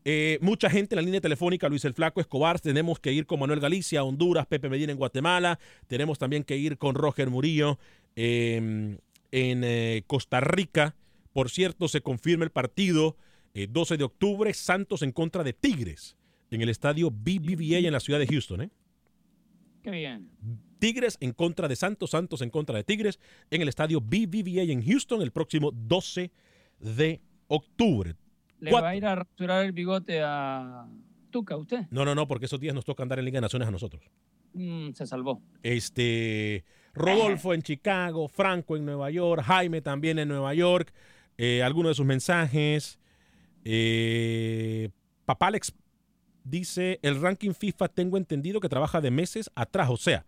[0.06, 3.38] Eh, mucha gente en la línea telefónica, Luis el Flaco Escobar, tenemos que ir con
[3.38, 7.78] Manuel Galicia, Honduras, Pepe Medina en Guatemala, tenemos también que ir con Roger Murillo
[8.14, 8.96] eh,
[9.32, 10.94] en eh, Costa Rica.
[11.34, 13.18] Por cierto, se confirma el partido
[13.56, 16.16] eh, 12 de octubre, Santos en contra de Tigres,
[16.50, 18.60] en el estadio BBVA en la ciudad de Houston.
[18.60, 18.70] ¿eh?
[19.82, 20.28] Qué bien.
[20.78, 23.18] Tigres en contra de Santos, Santos en contra de Tigres,
[23.50, 26.30] en el estadio BBVA en Houston el próximo 12
[26.80, 28.14] de octubre.
[28.60, 30.86] ¿Le Cuatro- va a ir a rasurar el bigote a
[31.30, 31.86] Tuca usted?
[31.90, 34.02] No, no, no, porque esos días nos toca andar en Liga de Naciones a nosotros.
[34.52, 35.40] Mm, se salvó.
[35.62, 36.64] Este,
[36.94, 40.92] Rodolfo en Chicago, Franco en Nueva York, Jaime también en Nueva York,
[41.38, 42.98] eh, algunos de sus mensajes.
[43.68, 44.90] Eh,
[45.24, 45.74] Papá Alex,
[46.46, 50.24] Dice, el ranking FIFA tengo entendido que trabaja de meses atrás, o sea,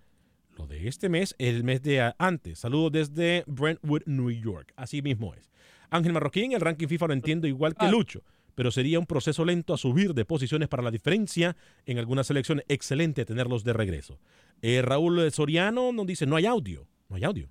[0.57, 2.59] lo de este mes es el mes de antes.
[2.59, 4.73] Saludos desde Brentwood, New York.
[4.75, 5.53] Así mismo es.
[5.91, 8.25] Ángel Marroquín, el ranking FIFA lo entiendo igual que Lucho,
[8.57, 12.65] pero sería un proceso lento a subir de posiciones para la diferencia en algunas selecciones.
[12.67, 14.19] Excelente tenerlos de regreso.
[14.61, 16.89] Eh, Raúl Soriano nos dice, no hay audio.
[17.09, 17.49] No hay audio.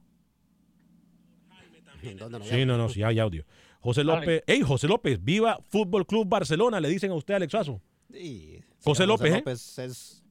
[2.01, 3.45] Sí, no, no, sí hay audio.
[3.81, 7.81] José López, hey, José López, viva Fútbol Club Barcelona, le dicen a usted, Alex Suazo.
[8.11, 9.37] Sí, José López, ¿eh?
[9.37, 10.23] López es-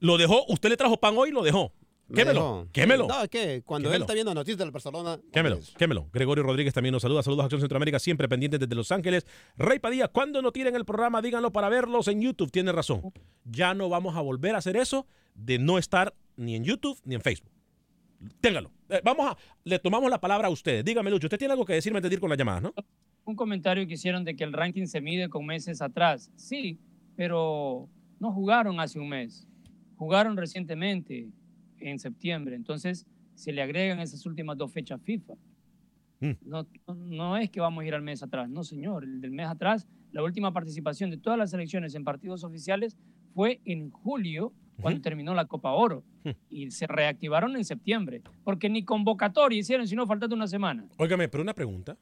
[0.00, 1.72] Lo dejó, usted le trajo pan hoy y lo dejó.
[2.08, 2.68] me Quémelo, dejó.
[2.72, 3.06] quémelo.
[3.08, 3.96] No, es que cuando Quémelo.
[3.96, 5.18] él está viendo noticias del Barcelona.
[5.32, 6.08] Quémelo, pues, quémelo.
[6.12, 7.22] Gregorio Rodríguez también nos saluda.
[7.22, 9.24] Saludos a Acción Centroamérica, siempre pendientes desde Los Ángeles.
[9.56, 12.50] Rey Padilla, cuando no tiren el programa, díganlo para verlos en YouTube.
[12.50, 13.12] Tiene razón.
[13.44, 17.14] Ya no vamos a volver a hacer eso de no estar ni en YouTube ni
[17.14, 17.51] en Facebook.
[18.40, 18.70] Téngalo.
[18.88, 20.84] Eh, vamos a, le tomamos la palabra a ustedes.
[20.84, 22.74] Dígame, Lucho, usted tiene algo que decirme antes de ir con las llamadas, ¿no?
[23.24, 26.30] Un comentario que hicieron de que el ranking se mide con meses atrás.
[26.36, 26.78] Sí,
[27.16, 29.46] pero no jugaron hace un mes.
[29.96, 31.28] Jugaron recientemente,
[31.78, 32.54] en septiembre.
[32.56, 35.34] Entonces, se le agregan esas últimas dos fechas FIFA.
[36.20, 36.30] Mm.
[36.46, 39.04] No, no- no es que vamos a ir al mes atrás, no señor.
[39.04, 42.96] El del mes atrás, la última participación de todas las selecciones en partidos oficiales
[43.34, 46.02] fue en julio, cuando terminó la Copa Oro.
[46.50, 50.86] Y se reactivaron en septiembre, porque ni convocatoria hicieron, sino faltando una semana.
[50.96, 51.96] Óigame, pero una pregunta.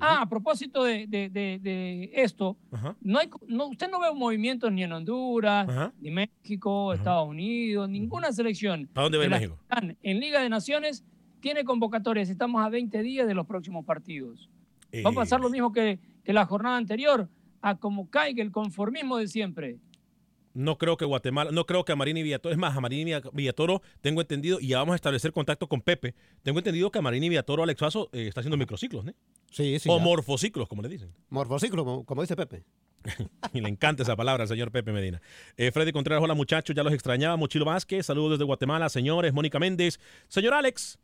[0.00, 2.94] Ah, a propósito de, de- de- de esto, Ajá.
[3.00, 5.92] no hay, no, usted no ve movimientos ni en Honduras, Ajá.
[6.00, 8.88] ni México, Estados Unidos, ninguna selección.
[8.94, 9.58] ¿A dónde va México?
[9.62, 11.04] están en Liga de Naciones
[11.40, 12.30] tiene convocatorias.
[12.30, 14.48] Estamos a 20 días de los próximos partidos.
[15.04, 15.42] Va a pasar Eh.
[15.42, 17.28] lo mismo que, que la jornada anterior,
[17.60, 19.78] a como caiga el conformismo de siempre.
[20.58, 23.80] No creo que Guatemala, no creo que a Marini Villatoro, es más, a Marini Villatoro
[24.00, 27.28] tengo entendido, y ya vamos a establecer contacto con Pepe, tengo entendido que a Marini
[27.28, 29.12] Villatoro Alex Suazo eh, está haciendo microciclos, ¿no?
[29.52, 29.88] Sí, sí.
[29.88, 30.02] o ya.
[30.02, 31.14] morfociclos, como le dicen.
[31.30, 32.64] Morfociclo, como, como dice Pepe.
[33.52, 35.22] Y le encanta esa palabra al señor Pepe Medina.
[35.56, 37.36] Eh, Freddy Contreras, hola muchachos, ya los extrañaba.
[37.36, 39.32] Mochilo Vázquez, saludos desde Guatemala, señores.
[39.32, 40.00] Mónica Méndez.
[40.26, 40.98] Señor Alex,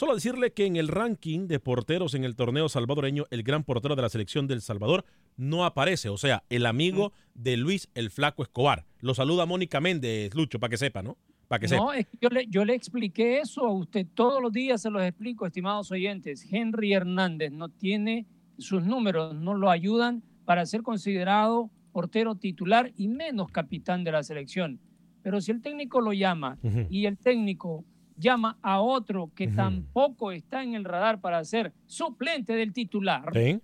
[0.00, 3.96] solo decirle que en el ranking de porteros en el torneo salvadoreño, el gran portero
[3.96, 5.04] de la selección del Salvador
[5.36, 6.08] no aparece.
[6.08, 8.86] O sea, el amigo de Luis el Flaco Escobar.
[9.00, 11.18] Lo saluda Mónica Méndez, Lucho, para que sepa, ¿no?
[11.48, 11.82] Para que sepa.
[11.82, 14.88] No, es que yo le, yo le expliqué eso a usted todos los días, se
[14.88, 16.48] los explico, estimados oyentes.
[16.50, 23.08] Henry Hernández no tiene, sus números no lo ayudan para ser considerado portero titular y
[23.08, 24.80] menos capitán de la selección.
[25.22, 26.58] Pero si el técnico lo llama
[26.88, 27.84] y el técnico
[28.20, 29.56] llama a otro que Ujú.
[29.56, 33.58] tampoco está en el radar para ser suplente del titular, Sí.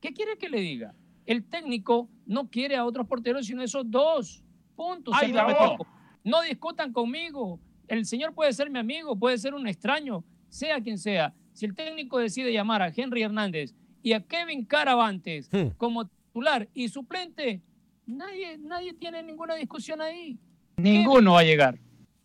[0.00, 0.94] ¿qué quiere que le diga?
[1.24, 4.42] El técnico no quiere a otros porteros sino esos dos.
[4.76, 5.12] Punto.
[5.14, 5.32] ¡Ay!
[6.24, 7.60] No discutan conmigo.
[7.88, 11.32] El señor puede ser mi amigo, puede ser un extraño, sea quien sea.
[11.52, 15.68] Si el técnico decide llamar a Henry Hernández y a Kevin Caravantes Hmm.
[15.76, 17.62] como titular y suplente,
[18.06, 20.38] nadie, nadie tiene ninguna discusión ahí.
[20.76, 21.78] Ninguno va a llegar.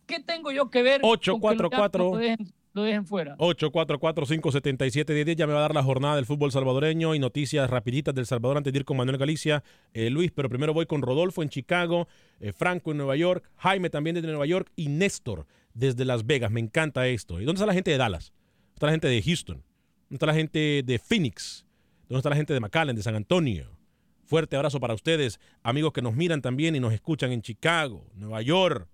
[0.09, 1.01] ¿Qué tengo yo que ver?
[1.01, 2.03] con que lo 844.
[2.03, 3.37] llamen, Lo dejen, lo dejen fuera.
[3.37, 5.35] 844-577-1010.
[5.35, 8.57] Ya me va a dar la jornada del fútbol salvadoreño y noticias rapiditas del Salvador
[8.57, 9.63] antes de ir con Manuel Galicia.
[9.93, 12.07] Eh, Luis, pero primero voy con Rodolfo en Chicago,
[12.39, 15.45] eh, Franco en Nueva York, Jaime también desde Nueva York y Néstor
[15.75, 16.49] desde Las Vegas.
[16.49, 17.39] Me encanta esto.
[17.39, 18.33] ¿Y dónde está la gente de Dallas?
[18.33, 19.57] ¿Dónde está la gente de Houston?
[19.57, 21.67] ¿Dónde está la gente de Phoenix?
[22.07, 23.77] ¿Dónde está la gente de McAllen, de San Antonio?
[24.25, 28.41] Fuerte abrazo para ustedes, amigos que nos miran también y nos escuchan en Chicago, Nueva
[28.41, 28.87] York.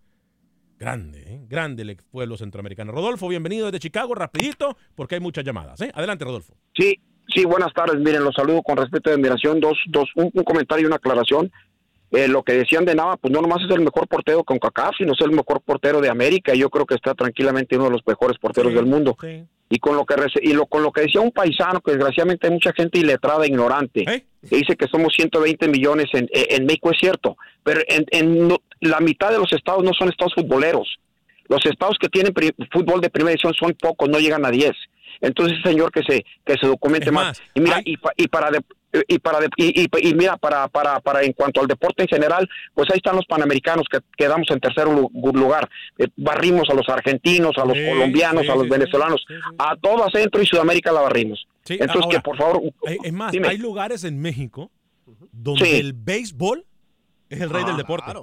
[0.78, 1.40] Grande, ¿eh?
[1.48, 2.92] grande el pueblo centroamericano.
[2.92, 5.80] Rodolfo, bienvenido desde Chicago, rapidito, porque hay muchas llamadas.
[5.82, 5.92] ¿eh?
[5.94, 6.54] Adelante, Rodolfo.
[6.78, 7.00] Sí,
[7.34, 7.98] sí, buenas tardes.
[7.98, 9.60] Miren, los saludo con respeto y admiración.
[9.62, 11.50] Dos, dos, un, un comentario y una aclaración.
[12.12, 14.96] Eh, lo que decían de Nava, pues no nomás es el mejor portero con CACAF,
[14.98, 16.54] sino es el mejor portero de América.
[16.54, 19.18] y Yo creo que está tranquilamente uno de los mejores porteros del mundo.
[19.70, 22.54] Y con lo que y lo, con lo que decía un paisano, que desgraciadamente hay
[22.54, 24.04] mucha gente iletrada, ignorante,
[24.48, 28.62] que dice que somos 120 millones en, en México, es cierto, pero en, en no-
[28.82, 30.98] la mitad de los estados no son estados futboleros.
[31.48, 32.34] Los estados que tienen
[32.72, 34.72] fútbol de primera edición son pocos, no llegan a 10.
[35.22, 37.42] Entonces, señor, que se que se documente más.
[37.56, 38.62] Y mira, y, pa- y para de-
[39.08, 42.08] y para de- y, y- y mira para para para en cuanto al deporte en
[42.08, 45.70] general, pues ahí están los panamericanos que quedamos en tercer lu- lugar.
[45.98, 49.26] Eh, barrimos a los argentinos, a los Sí, colombianos, sí, a los sí, venezolanos,
[49.58, 51.46] a toda Centro y Sudamérica la barrimos.
[51.64, 53.48] Sí, Entonces, ahora, que por favor, hay- es más, dime.
[53.48, 54.72] hay lugares en México
[55.32, 55.76] donde Sí.
[55.78, 56.66] el béisbol
[57.30, 58.14] es el rey Ah, del deporte.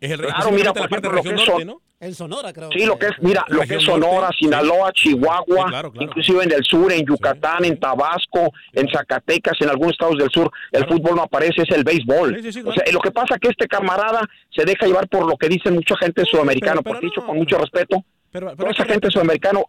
[0.00, 1.64] Es el Claro, mira, por la parte de ejemplo, la lo región que es norte,
[1.64, 1.80] ¿no?
[2.00, 2.68] En Sonora, creo.
[2.70, 6.06] Sí, lo que es, mira, lo que es Sonora, norte, Sinaloa, Chihuahua, claro, claro.
[6.06, 10.50] inclusive en el sur, en Yucatán, en Tabasco, en Zacatecas, en algunos estados del sur,
[10.72, 12.36] el fútbol no aparece, es el béisbol.
[12.36, 15.08] Sí, sí, sí, O sea, lo que pasa es que este camarada se deja llevar
[15.08, 18.84] por lo que dice mucha gente sudamericana, porque dicho con mucho respeto, pero toda esa
[18.84, 19.60] gente sudamericana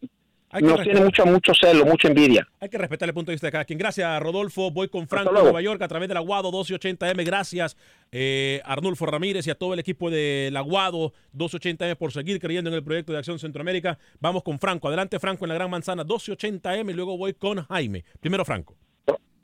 [0.61, 2.47] nos tiene mucho, mucho celo, mucha envidia.
[2.59, 3.79] Hay que respetar el punto de vista de cada quien.
[3.79, 4.71] Gracias, Rodolfo.
[4.71, 5.43] Voy con Franco de.
[5.43, 7.25] Nueva York a través del Aguado 1280M.
[7.25, 7.77] Gracias,
[8.11, 12.75] eh, Arnulfo Ramírez y a todo el equipo del Aguado 1280M por seguir creyendo en
[12.75, 13.97] el proyecto de Acción Centroamérica.
[14.19, 14.87] Vamos con Franco.
[14.87, 18.03] Adelante, Franco, en la Gran Manzana 1280M y luego voy con Jaime.
[18.19, 18.75] Primero, Franco.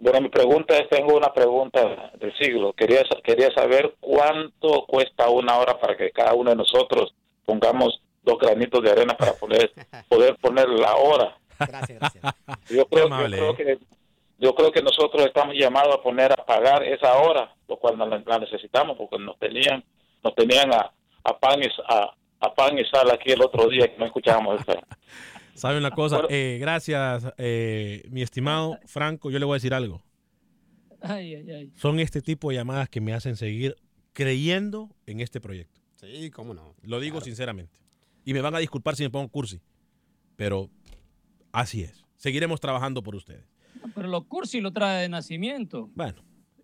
[0.01, 2.73] Bueno, mi pregunta es, tengo una pregunta del siglo.
[2.73, 7.13] Quería, quería saber cuánto cuesta una hora para que cada uno de nosotros
[7.45, 9.71] pongamos dos granitos de arena para poder,
[10.09, 11.37] poder poner la hora.
[11.59, 12.23] Gracias, gracias.
[12.69, 13.55] Yo creo, yo creo eh.
[13.55, 13.79] que
[14.39, 18.07] yo creo que nosotros estamos llamados a poner a pagar esa hora, lo cual no
[18.07, 19.83] la, la necesitamos porque nos tenían
[20.23, 20.91] nos tenían a,
[21.23, 24.61] a pan y a, a pan y sal aquí el otro día que no escuchábamos
[24.61, 24.79] eso.
[25.53, 26.21] ¿Saben una cosa?
[26.29, 29.29] Eh, gracias, eh, mi estimado Franco.
[29.29, 30.01] Yo le voy a decir algo.
[31.01, 31.71] Ay, ay, ay.
[31.75, 33.75] Son este tipo de llamadas que me hacen seguir
[34.13, 35.81] creyendo en este proyecto.
[35.95, 36.75] Sí, cómo no.
[36.83, 37.77] Lo digo sinceramente.
[38.25, 39.61] Y me van a disculpar si me pongo cursi.
[40.35, 40.69] Pero
[41.51, 42.05] así es.
[42.17, 43.45] Seguiremos trabajando por ustedes.
[43.95, 45.89] Pero los cursi lo trae de nacimiento.
[45.95, 46.21] Bueno,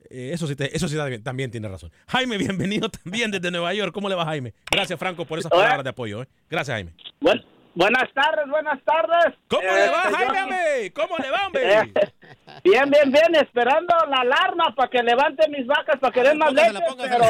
[0.10, 1.92] eh, eso sí, te- eso sí también, también tiene razón.
[2.08, 3.92] Jaime, bienvenido también desde Nueva York.
[3.94, 4.54] ¿Cómo le va, Jaime?
[4.72, 5.64] Gracias, Franco, por esas Hola.
[5.64, 6.22] palabras de apoyo.
[6.24, 6.28] ¿eh?
[6.50, 6.94] Gracias, Jaime.
[7.20, 7.44] Buen-
[7.74, 9.34] buenas tardes, buenas tardes.
[9.48, 10.92] ¿Cómo le va, Este, yo- Jaime?
[10.94, 11.74] ¿Cómo le va, hombre?
[11.74, 11.94] Eh,
[12.64, 16.54] bien, bien, bien, esperando la alarma para que levante mis vacas para que den más
[16.54, 17.26] leche, pero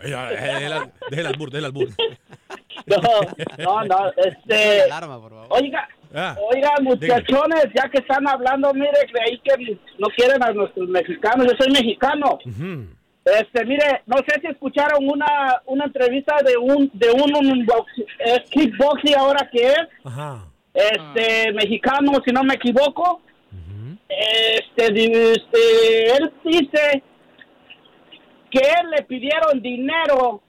[0.02, 1.88] deje el albur, deje el albur.
[2.86, 2.96] No,
[3.58, 5.46] no, no, este, Alarma, por favor.
[5.50, 10.88] oiga, Ah, oigan muchachones, ya que están hablando, mire, creí que no quieren a nuestros
[10.88, 12.38] mexicanos, yo soy mexicano.
[13.24, 18.04] Este, mire, no sé si escucharon una, una entrevista de un, de un, un box-
[18.26, 20.44] eh, kickboxing ahora que es, Ajá.
[20.72, 23.20] este, mexicano, si no me equivoco.
[24.08, 27.02] Este, este, él dice
[28.52, 30.42] que él le pidieron dinero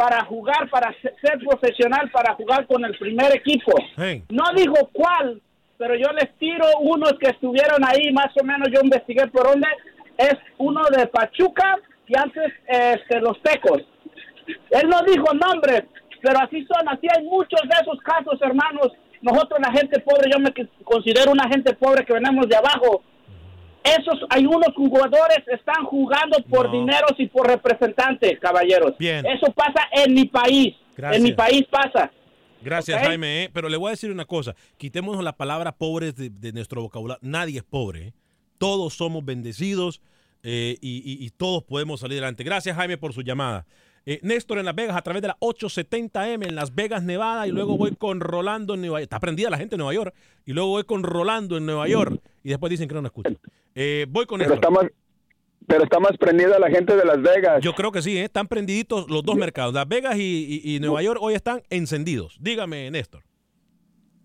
[0.00, 3.72] para jugar, para se- ser profesional, para jugar con el primer equipo.
[3.98, 4.22] Hey.
[4.30, 5.42] No dijo cuál,
[5.76, 9.68] pero yo les tiro unos que estuvieron ahí, más o menos yo investigué por dónde.
[10.16, 11.76] Es uno de Pachuca
[12.06, 13.82] y antes este, los Tecos.
[14.70, 15.82] Él no dijo nombres,
[16.22, 18.92] pero así son, así hay muchos de esos casos, hermanos.
[19.20, 20.50] Nosotros la gente pobre, yo me
[20.82, 23.02] considero una gente pobre que venimos de abajo.
[23.82, 26.72] Esos, hay unos jugadores están jugando por No.
[26.72, 28.96] dineros y por representantes, caballeros.
[28.98, 29.24] Bien.
[29.26, 30.74] Eso pasa en mi país.
[30.96, 31.16] Gracias.
[31.16, 32.10] En mi país pasa.
[32.62, 33.00] Gracias.
[33.06, 33.44] Jaime.
[33.44, 33.50] ¿eh?
[33.52, 34.54] Pero le voy a decir una cosa.
[34.76, 37.18] Quitémonos la palabra pobres de, de nuestro vocabulario.
[37.22, 38.08] Nadie es pobre.
[38.08, 38.12] ¿eh?
[38.58, 40.02] Todos somos bendecidos
[40.42, 42.44] eh, y, y- y todos podemos salir adelante.
[42.44, 43.64] Gracias, Jaime, por su llamada.
[44.06, 47.46] Eh, Néstor en Las Vegas a través de la 870M en Las Vegas, Nevada.
[47.46, 49.04] Y luego voy con Rolando en Nueva York.
[49.04, 50.14] Está prendida la gente en Nueva York.
[50.44, 52.20] Y luego voy con Rolando en Nueva York.
[52.42, 53.38] Y después dicen que no nos escuchan.
[53.74, 54.72] Eh, voy con Pero Néstor.
[54.72, 54.92] está más,
[55.66, 57.62] pero está más prendida la gente de Las Vegas.
[57.62, 58.24] Yo creo que sí, ¿eh?
[58.24, 59.74] están prendiditos los dos mercados.
[59.74, 62.36] Las Vegas y, y- y Nueva York hoy están encendidos.
[62.40, 63.22] Dígame, Néstor.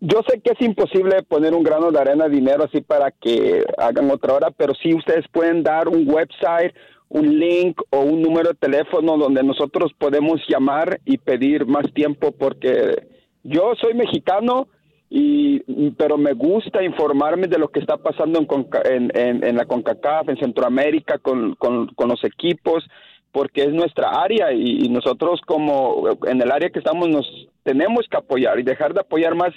[0.02, 4.12] Yo sé que es imposible poner un grano de arena dinero así para que hagan
[4.12, 6.74] otra hora, pero sí ustedes pueden dar un website,
[7.10, 12.32] un link o un número de teléfono donde nosotros podemos llamar y pedir más tiempo
[12.34, 13.08] porque
[13.44, 14.68] yo soy mexicano
[15.10, 18.46] y pero me gusta informarme de lo que está pasando
[18.86, 22.84] en, en, la CONCACAF, en Centroamérica, con, con- los equipos,
[23.32, 27.26] porque es nuestra área y, nosotros como en el área que estamos nos
[27.64, 29.54] tenemos que apoyar y dejar de apoyar más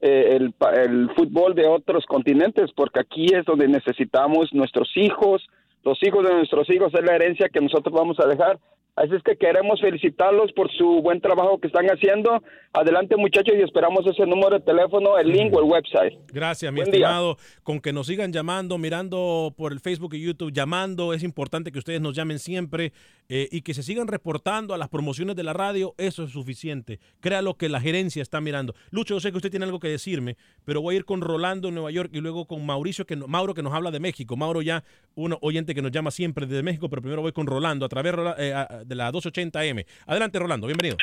[0.00, 5.48] eh, el, el fútbol de otros continentes, porque aquí es donde necesitamos nuestros hijos,
[5.84, 8.58] los hijos de nuestros hijos, es la herencia que nosotros vamos a dejar.
[9.02, 12.40] Así es que queremos felicitarlos por su buen trabajo que están haciendo.
[12.72, 16.16] Adelante muchachos y esperamos ese número de teléfono, el link o el website.
[16.32, 17.06] Gracias, mi Buen día.
[17.06, 17.36] estimado.
[17.64, 21.14] Con que nos sigan llamando, mirando por el Facebook y YouTube, llamando.
[21.14, 22.92] Es importante que ustedes nos llamen siempre
[23.34, 25.94] eh, y que se sigan reportando a las promociones de la radio.
[25.96, 27.00] Eso es suficiente.
[27.20, 28.74] Créalo que la gerencia está mirando.
[28.90, 31.68] Lucho, yo sé que usted tiene algo que decirme, pero voy a ir con Rolando
[31.68, 34.36] en Nueva York y luego con Mauricio, que no- Mauro, que nos habla de México.
[34.36, 37.86] Mauro ya, un oyente que nos llama siempre desde México, pero primero voy con Rolando
[37.86, 38.54] a través eh,
[38.84, 39.86] de la 280M.
[40.06, 40.98] Adelante, Rolando, bienvenido.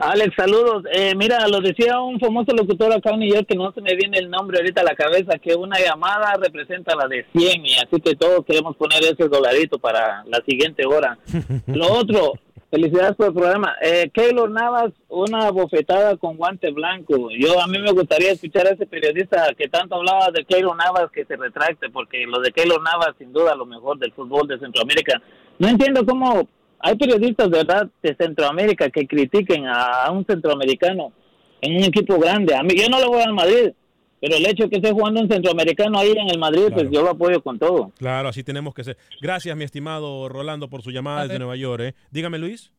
[0.00, 0.84] Alex, saludos.
[0.92, 3.94] Eh, mira, lo decía un famoso locutor acá en New York que no se me
[3.94, 7.74] viene el nombre ahorita a la cabeza, que una llamada representa la de 100 y
[7.74, 11.18] así que todos queremos poner ese dolarito para la siguiente hora.
[11.66, 12.34] Lo otro,
[12.70, 13.74] felicidades por el programa.
[13.82, 17.28] Eh, Keylor Navas, una bofetada con guante blanco.
[17.30, 21.10] Yo a mí me gustaría escuchar a ese periodista que tanto hablaba de Keylor Navas
[21.12, 24.58] que se retracte, porque lo de Keylor Navas sin duda lo mejor del fútbol de
[24.58, 25.20] Centroamérica.
[25.58, 26.48] No entiendo cómo
[26.86, 31.12] hay periodistas de verdad de Centroamérica que critiquen a un centroamericano
[31.60, 32.54] en un equipo grande.
[32.54, 33.72] A mí yo no le voy al Madrid,
[34.20, 37.02] pero el hecho de que esté jugando un centroamericano ahí en el Madrid, pues yo
[37.02, 37.90] lo apoyo con todo.
[37.98, 38.98] Claro, así tenemos que ser.
[39.22, 41.38] Gracias, mi estimado Rolando, por su llamada A desde.
[41.38, 41.82] Nueva York.
[41.82, 41.94] ¿eh?
[42.10, 42.70] Dígame, Luis.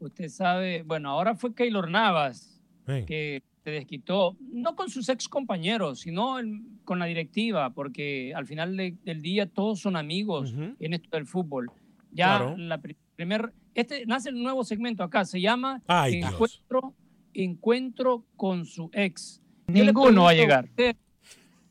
[0.00, 3.04] Usted sabe, bueno, ahora fue Keylor Navas, Hey.
[3.06, 8.44] que se desquitó, no con sus ex compañeros, sino en- con la directiva, porque al
[8.44, 11.70] final de- del día todos son amigos en esto del fútbol.
[12.10, 12.56] Ya Claro.
[12.58, 16.32] la pri- primer, este nace un nuevo segmento acá, se llama Ay, Dios.
[16.32, 16.94] encuentro,
[17.34, 19.40] encuentro con su ex.
[19.66, 20.64] Ninguno va a llegar.
[20.64, 20.96] usted-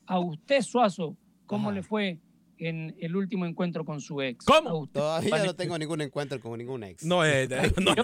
[0.07, 1.15] A usted, Suazo,
[1.45, 2.19] ¿cómo le fue
[2.63, 4.45] en el último encuentro con su ex?
[4.45, 4.87] ¿Cómo?
[4.87, 7.03] Todavía no tengo ningún encuentro con ningún ex.
[7.03, 7.47] No, eh,
[7.81, 8.03] no, no,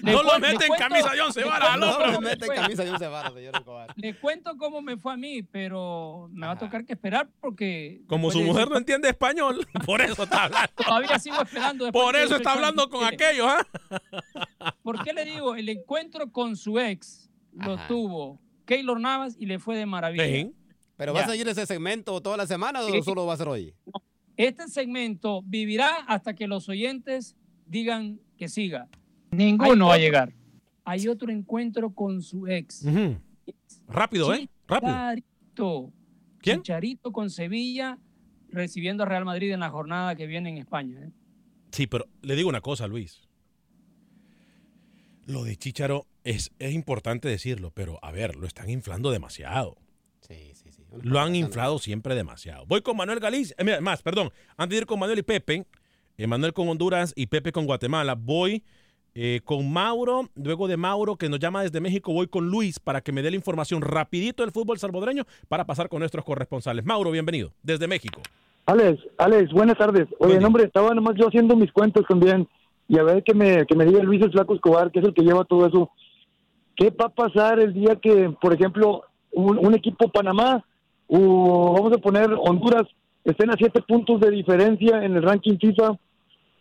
[0.00, 2.06] Le no lo cuento- mete en camisa cuento- de once le varas al cuento otro.
[2.06, 3.92] cómo me Mete en camisa de once varas, señor Escobar.
[3.96, 8.02] Le cuento cómo me fue a mí, pero me va a tocar que esperar porque...
[8.08, 10.72] Como su de mujer decir- no entiende español, por eso está hablando.
[10.76, 11.84] Todavía sigo esperando.
[11.84, 13.66] después Por eso 18 está hablando con aquellos, ¿ah?
[14.82, 15.54] ¿Por qué le digo?
[15.54, 20.24] El encuentro con su ex lo tuvo Keylor Navas y le fue de maravilla.
[20.24, 20.52] Sí.
[20.96, 21.32] ¿Pero va a Ya.
[21.32, 23.02] seguir ese segmento toda la semana o Sí.
[23.02, 23.74] solo va a ser hoy?
[24.36, 27.36] Este segmento vivirá hasta que los oyentes
[27.66, 28.88] digan que siga.
[29.30, 30.32] Ninguno va a llegar.
[30.84, 32.84] Hay otro encuentro con su ex.
[33.88, 34.48] Rápido, ¿eh?
[34.66, 34.92] Rápido.
[34.92, 35.92] Chicharito.
[36.38, 36.62] ¿Quién?
[36.62, 37.98] Chicharito con Sevilla
[38.50, 41.00] recibiendo a Real Madrid en la jornada que viene en España.
[41.04, 41.10] ¿eh?
[41.72, 43.22] Sí, pero le digo una cosa, Luis.
[45.26, 49.76] Lo de Chicharo es, es importante decirlo, pero a ver, lo están inflando demasiado.
[50.26, 50.82] Sí, sí, sí.
[51.02, 52.66] Lo han inflado siempre demasiado.
[52.66, 53.54] Voy con Manuel Galicia.
[53.58, 54.30] eh, mira, más, perdón.
[54.56, 55.66] Antes de ir con Manuel y Pepe,
[56.18, 58.64] eh, Manuel con Honduras y Pepe con Guatemala, voy
[59.14, 60.28] eh, con Mauro.
[60.34, 63.30] Luego de Mauro, que nos llama desde México, voy con Luis para que me dé
[63.30, 66.84] la información rapidito del fútbol salvadoreño para pasar con nuestros corresponsales.
[66.84, 68.20] Mauro, bienvenido, desde México.
[68.66, 70.08] Alex, Alex, buenas tardes.
[70.18, 72.48] Oye, no, hombre, estaba nomás yo haciendo mis cuentos también.
[72.88, 75.14] Y a ver que me, que me diga Luis el Flaco Escobar, que es el
[75.14, 75.90] que lleva todo eso.
[76.74, 79.04] ¿Qué va a pasar el día que, por ejemplo,
[79.36, 80.64] un, un equipo Panamá
[81.08, 82.86] o vamos a poner Honduras
[83.24, 85.96] estén a siete puntos de diferencia en el ranking FIFA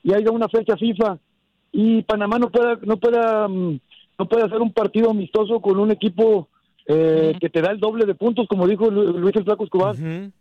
[0.04, 1.18] y haya una fecha FIFA
[1.72, 3.80] y Panamá no pueda no pueda mm,
[4.20, 6.48] no puede hacer un partido amistoso con un equipo
[6.88, 9.96] eh, que te da el doble de puntos como dijo Lu- Luis el Flaco Escobar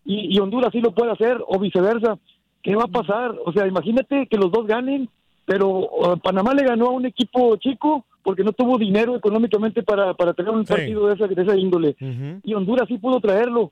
[0.04, 2.18] y, y Honduras sí lo puede hacer o viceversa.
[2.62, 5.08] Qué va a pasar o sea imagínate que los dos ganen
[5.46, 10.14] pero uh, Panamá le ganó a un equipo chico porque no tuvo dinero económicamente para,
[10.14, 11.94] para tener un partido de esa, de esa índole
[12.42, 13.70] y Honduras sí pudo traerlo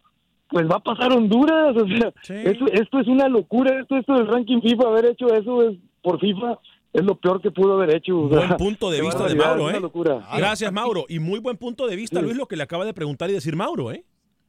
[0.48, 2.12] pues va a pasar Honduras, o sea,
[2.44, 6.20] esto, esto es una locura, esto, esto del ranking FIFA, haber hecho eso es por
[6.20, 6.58] FIFA
[6.92, 8.18] es lo peor que pudo haber hecho.
[8.18, 9.80] o Buen sea, punto de vista de Mauro, es una ¿eh?
[9.80, 10.28] locura.
[10.36, 11.06] Gracias, Mauro.
[11.08, 12.24] Y muy buen punto de vista, Sí.
[12.26, 14.04] Luis, lo que le acaba de preguntar y decir Mauro, ¿eh?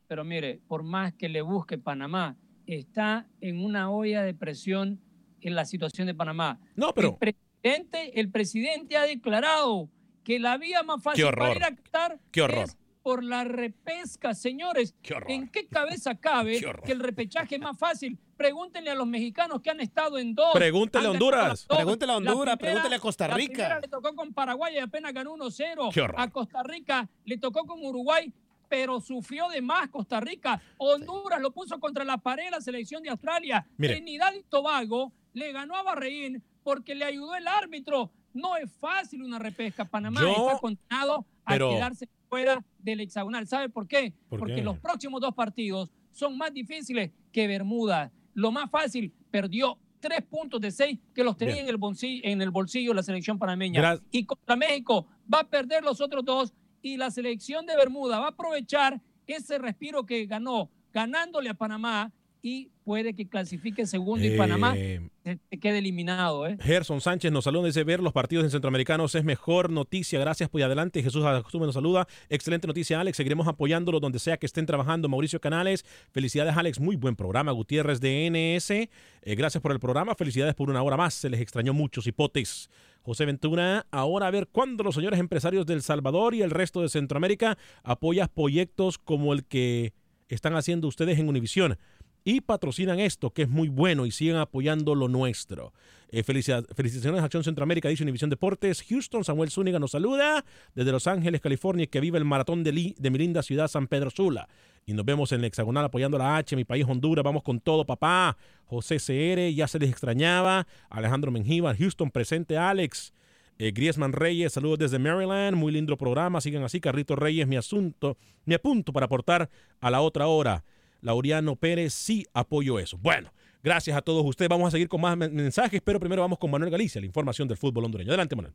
[0.09, 2.35] Pero mire, por más que le busque Panamá,
[2.67, 4.99] está en una olla de presión
[5.39, 6.59] en la situación de Panamá.
[6.75, 7.33] No, pero- El
[7.73, 9.89] presidente, el presidente ha declarado
[10.23, 12.65] que la vía más fácil Qué para ir a Qatar Qué horror.
[12.65, 14.95] es por la repesca, señores.
[15.27, 18.17] ¿En qué cabeza cabe Qué que el repechaje es más fácil?
[18.37, 20.53] Pregúntenle a los mexicanos que han estado en dos.
[20.53, 21.65] Pregúntele a Honduras.
[21.67, 23.53] Pregúntele a La Honduras, primera- pregúntele a Costa la Rica.
[23.53, 25.91] primera le tocó con Paraguay y apenas ganó 1-0.
[25.93, 26.15] Qué horror.
[26.19, 28.33] A Costa Rica le tocó con Uruguay,
[28.69, 30.61] pero sufrió de más Costa Rica.
[30.77, 33.65] Honduras lo puso contra la pared la selección de Australia.
[33.77, 33.95] Mire.
[33.95, 38.11] Trinidad y Tobago le ganó a Bahrein porque le ayudó el árbitro.
[38.33, 39.85] No es fácil una repesca.
[39.85, 43.47] Panamá Yo- está condenado a quedarse fuera del hexagonal.
[43.47, 44.13] ¿Sabe por qué?
[44.29, 44.61] ¿Por porque qué?
[44.63, 48.11] los próximos dos partidos son más difíciles que Bermuda.
[48.33, 51.65] Lo más fácil, perdió tres puntos de seis que los tenía Bien.
[51.65, 53.99] en el, bolsillo, en el bolsillo la selección panameña.
[54.11, 58.25] Y contra México va a perder los otros dos y la selección de Bermuda va
[58.25, 62.11] a aprovechar ese respiro que ganó ganándole a Panamá
[62.45, 66.45] y puede que clasifique segundo y Panamá Eh, se, se quede eliminado.
[66.45, 66.57] ¿eh?
[66.59, 70.19] Gerson Sánchez nos saluda, dice ver los partidos en centroamericanos es mejor noticia.
[70.19, 71.01] Gracias, pues adelante.
[71.01, 72.05] Jesús Ajume nos saluda.
[72.27, 73.15] Excelente noticia, Alex.
[73.15, 75.07] Seguiremos apoyándolo donde sea que estén trabajando.
[75.07, 76.81] Mauricio Canales, felicidades, Alex.
[76.81, 77.53] Muy buen programa.
[77.53, 78.89] Gutiérrez de NS, eh,
[79.35, 80.13] gracias por el programa.
[80.13, 81.13] Felicidades por una hora más.
[81.13, 82.69] Se les extrañó mucho, hipotes.
[83.03, 86.89] José Ventura, ahora a ver cuándo los señores empresarios del Salvador y el resto de
[86.89, 89.93] Centroamérica apoyan proyectos como el que
[90.27, 91.77] están haciendo ustedes en Univisión
[92.23, 95.73] y patrocinan esto, que es muy bueno, y siguen apoyando lo nuestro.
[96.09, 98.83] Eh, felicitaciones a Acción Centroamérica, dice Univisión Deportes.
[98.87, 100.45] Houston, Samuel Zúñiga nos saluda
[100.75, 103.87] desde Los Ángeles, California, que vive el maratón de, Li- de mi linda ciudad, San
[103.87, 104.47] Pedro Sula.
[104.85, 107.23] Y nos vemos en el hexagonal apoyando a la H, mi país, Honduras.
[107.23, 108.37] Vamos con todo, papá.
[108.65, 110.67] José CR, ya se les extrañaba.
[110.89, 113.11] Alejandro Mengíbar, Houston, presente, Alex.
[113.57, 115.55] Eh, Griezmann Reyes, saludos desde Maryland.
[115.57, 116.41] Muy lindo programa.
[116.41, 116.79] Sigan así.
[116.79, 119.49] Carrito Reyes, mi asunto, mi apunto para aportar
[119.79, 120.63] a la otra hora.
[121.03, 122.97] Lauriano Pérez, sí apoyo eso.
[122.97, 123.31] Bueno,
[123.61, 124.49] gracias a todos ustedes.
[124.49, 127.47] Vamos a seguir con más men- mensajes, pero primero vamos con Manuel Galicia, la información
[127.47, 128.09] del fútbol hondureño.
[128.09, 128.53] Adelante, Manuel.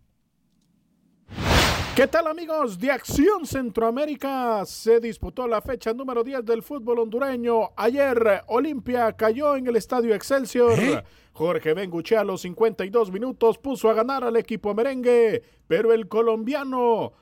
[1.95, 4.65] ¿Qué tal amigos de Acción Centroamérica?
[4.65, 7.71] Se disputó la fecha número 10 del fútbol hondureño.
[7.77, 11.05] Ayer Olimpia cayó en el estadio Excelsior.
[11.33, 17.13] Jorge Benguche a los 52 minutos puso a ganar al equipo merengue, pero el colombiano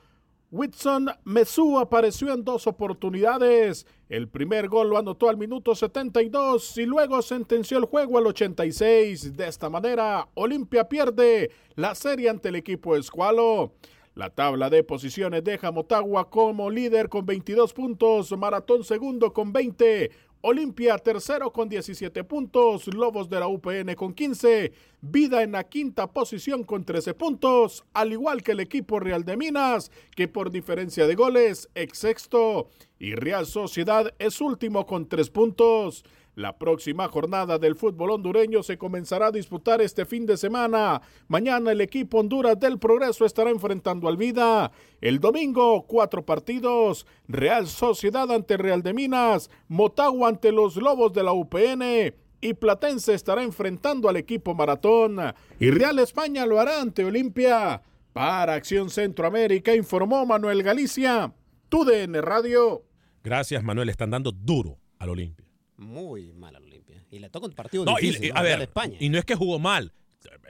[0.53, 3.85] Whitson Mesú apareció en dos oportunidades.
[4.09, 9.37] El primer gol lo anotó al minuto 72 y luego sentenció el juego al 86.
[9.37, 13.73] De esta manera, Olimpia pierde la serie ante el equipo escualo.
[14.15, 20.11] La tabla de posiciones deja Motagua como líder con 22 puntos, Maratón segundo con 20,
[20.43, 26.07] Olimpia tercero con 17 puntos, Lobos de la UPN con 15, Vida en la quinta
[26.13, 31.07] posición con 13 puntos, al igual que el equipo Real de Minas, que por diferencia
[31.07, 32.69] de goles ex sexto,
[32.99, 36.05] y Real Sociedad es último con 3 puntos.
[36.37, 41.01] La próxima jornada del fútbol hondureño se comenzará a disputar este fin de semana.
[41.29, 44.71] Mañana el equipo Honduras del Progreso estará enfrentando al Vida.
[45.01, 47.07] El domingo, cuatro partidos.
[47.27, 49.51] Real Sociedad ante Real de Minas.
[49.69, 52.15] Motagua ante los Lobos de la UPN.
[52.43, 55.17] Y Platense estará enfrentando al equipo Maratón.
[55.59, 57.81] Y Real España lo hará ante Olimpia.
[58.13, 61.33] Para Acción Centroamérica informó Manuel Galicia.
[61.71, 62.83] TUDN Radio.
[63.25, 63.89] Gracias, Manuel.
[63.89, 65.46] Están dando duro al Olimpia.
[65.77, 67.05] Muy mal al Olimpia.
[67.11, 68.27] Y le toca un partido No, y- difícil.
[68.27, 68.39] y, ¿no?
[68.39, 68.97] a ver, España.
[69.01, 69.93] y no es que jugó mal.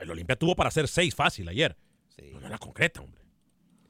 [0.01, 1.77] El Olimpia tuvo para hacer seis fácil ayer.
[2.33, 3.22] No, no la concreta, hombre.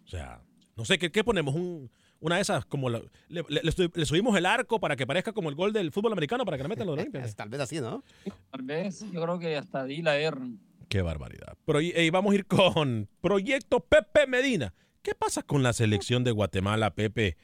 [0.05, 0.41] O sea,
[0.77, 1.55] no sé, ¿qué, qué ponemos?
[1.55, 4.97] Un- una de esas, como la- le, le- le sub- le subimos el arco para
[4.97, 7.23] que parezca como el gol del fútbol americano para que le metan los Olimpia.
[7.35, 8.03] Tal vez así, ¿no?
[8.51, 10.39] Tal vez, yo creo que hasta di la R.
[10.89, 11.57] Qué barbaridad.
[11.67, 14.73] Pero y- y vamos a ir con Proyecto Pepe Medina.
[15.03, 17.37] ¿Qué pasa con la selección de Guatemala, Pepe?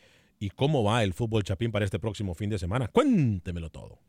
[0.43, 2.89] ¿Y cómo va el fútbol chapín para este próximo fin de semana?
[2.89, 4.01] Cuéntemelo todo.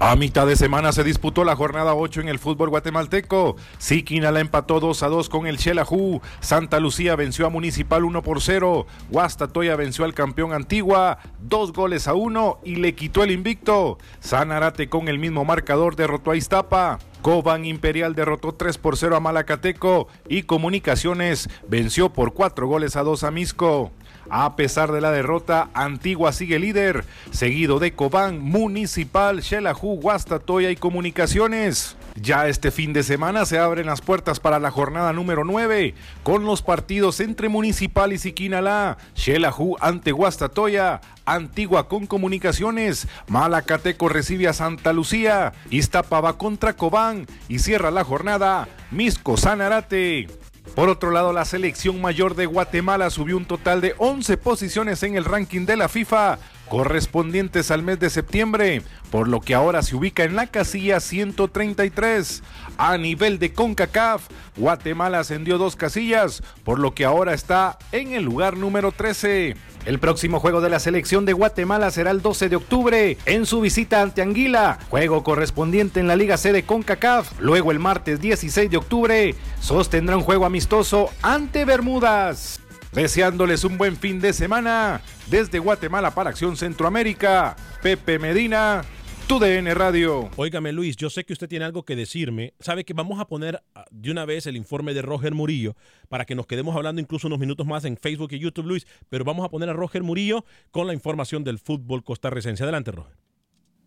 [0.00, 3.56] A mitad de semana se disputó la jornada 8 en el fútbol guatemalteco.
[3.78, 6.20] Siquinala empató 2 a 2 con el Xelajú.
[6.40, 8.86] Santa Lucía venció a Municipal 1 por 0.
[9.08, 13.96] Guastatoya venció al campeón Antigua 2 goles a 1 y le quitó el invicto.
[14.20, 16.98] Sanarate con el mismo marcador derrotó a Iztapa.
[17.22, 23.02] Coban Imperial derrotó 3 por 0 a Malacateco y Comunicaciones venció por 4 goles a
[23.02, 23.90] 2 a Misco.
[24.30, 30.76] A pesar de la derrota, Antigua sigue líder, seguido de Cobán, Municipal, Xelajú, Guastatoya y
[30.76, 31.96] Comunicaciones.
[32.20, 36.44] Ya este fin de semana se abren las puertas para la jornada número 9, con
[36.44, 44.52] los partidos entre Municipal y Siquinalá, Xelajú ante Guastatoya, Antigua con Comunicaciones, Malacateco recibe a
[44.52, 50.26] Santa Lucía, Iztapa va contra Cobán y cierra la jornada Misco Sanarate.
[50.74, 55.16] Por otro lado, la selección mayor de Guatemala subió un total de 11 posiciones en
[55.16, 56.38] el ranking de la FIFA,
[56.68, 62.42] correspondientes al mes de septiembre, por lo que ahora se ubica en la casilla 133.
[62.76, 68.24] A nivel de CONCACAF, Guatemala ascendió dos casillas, por lo que ahora está en el
[68.24, 69.56] lugar número 13.
[69.86, 73.60] El próximo juego de la selección de Guatemala será el 12 de octubre en su
[73.60, 77.40] visita ante Anguila, juego correspondiente en la Liga C de CONCACAF.
[77.40, 82.60] Luego el martes 16 de octubre sostendrá un juego amistoso ante Bermudas.
[82.92, 88.82] Deseándoles un buen fin de semana desde Guatemala para Acción Centroamérica, Pepe Medina,
[89.26, 90.30] tu DN Radio.
[90.36, 92.54] Óigame, Luis, yo sé que usted tiene algo que decirme.
[92.60, 95.76] Sabe que vamos a poner ah, de una vez el informe de Roger Murillo
[96.08, 98.86] para que nos quedemos hablando incluso unos minutos más en Facebook y YouTube, Luis.
[99.10, 102.62] Pero vamos a poner a Roger Murillo con la información del fútbol costarricense.
[102.62, 103.14] Adelante, Roger.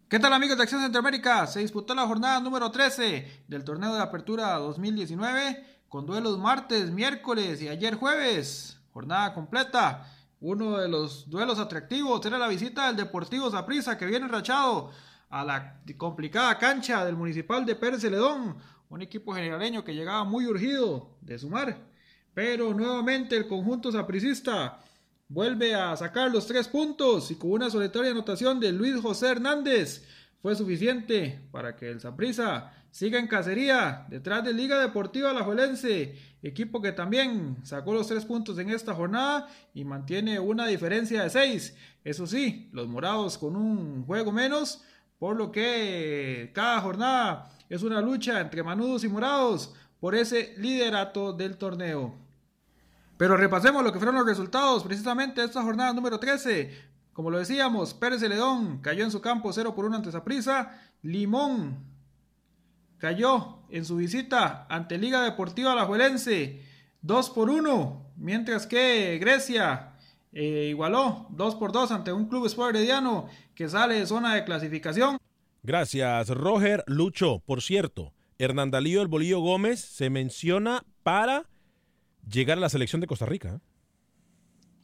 [0.10, 1.48] ¿Qué tal amigos de Acción Centroamérica?
[1.48, 7.62] Se disputó la jornada número 13 del torneo de apertura 2019 con duelos martes, miércoles
[7.62, 8.78] y ayer jueves.
[8.92, 10.06] Jornada completa.
[10.42, 14.89] Uno de los duelos atractivos era la visita del Deportivo Zaprisa que viene rachado
[15.30, 18.58] a la complicada cancha del Municipal de Pérez Celedón,
[18.89, 21.78] un equipo generaleño que llegaba muy urgido de sumar.
[22.34, 24.80] Pero nuevamente el conjunto sapricista
[25.28, 30.08] vuelve a sacar los tres puntos y con una solitaria anotación de Luis José Hernández
[30.42, 36.82] fue suficiente para que el Saprissa siga en cacería detrás de Liga Deportiva Alajuelense, equipo
[36.82, 41.76] que también sacó los tres puntos en esta jornada y mantiene una diferencia de seis.
[42.04, 44.84] Eso sí, los morados con un juego menos,
[45.20, 51.32] por lo que cada jornada es una lucha entre manudos y morados por ese liderato
[51.32, 52.16] del torneo.
[53.18, 56.92] Pero repasemos lo que fueron los resultados precisamente de esta jornada número 13.
[57.14, 60.82] Como lo decíamos, Pérez Celedón cayó en su campo 0 por 1 ante Saprissa.
[61.04, 61.91] Limón
[63.02, 66.62] cayó en su visita ante Liga Deportiva Alajuelense
[67.02, 68.14] 2 por 1.
[68.18, 69.93] Mientras que Grecia
[70.32, 74.45] eh, igualó 2 por 2 ante un club Sport Herediano que sale de zona de
[74.45, 75.18] clasificación.
[75.64, 77.39] Gracias, Roger Lucho.
[77.39, 81.49] Por cierto, Hernandalío El Bolillo Gómez se menciona para
[82.30, 83.62] llegar a la selección de Costa Rica.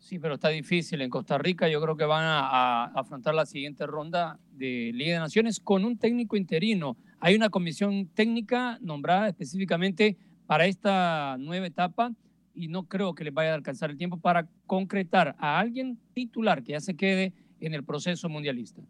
[0.08, 1.02] Sí, pero está difícil.
[1.02, 5.16] En Costa Rica yo creo que van a, a afrontar la siguiente ronda de Liga
[5.16, 6.96] de Naciones con un técnico interino.
[7.20, 12.14] Hay una comisión técnica nombrada específicamente para esta nueva etapa
[12.56, 16.64] y no creo que les vaya a alcanzar el tiempo para concretar a alguien titular
[16.64, 18.82] que ya se quede en el proceso mundialista.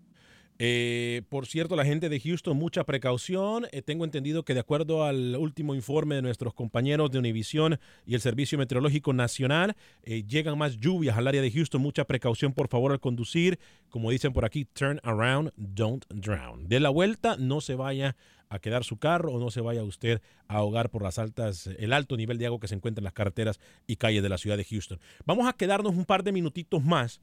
[0.60, 3.68] Eh, por cierto, la gente de Houston, mucha precaución.
[3.72, 8.16] Eh, tengo entendido que de acuerdo al último informe de nuestros compañeros de Univisión y
[8.16, 11.82] el Servicio Meteorológico Nacional, eh, llegan más lluvias al área de Houston.
[11.82, 13.60] Mucha precaución, por favor, al conducir.
[13.90, 16.68] Como dicen por aquí, turn around, don't drown.
[16.68, 18.16] De la vuelta, no se vaya
[18.50, 21.94] a quedar su carro o no se vaya usted a ahogar por las altas, el
[21.94, 24.58] alto nivel de agua que se encuentra en las carreteras y calles de la ciudad
[24.58, 25.00] de Houston.
[25.26, 27.20] Vamos a quedarnos un par de minutitos más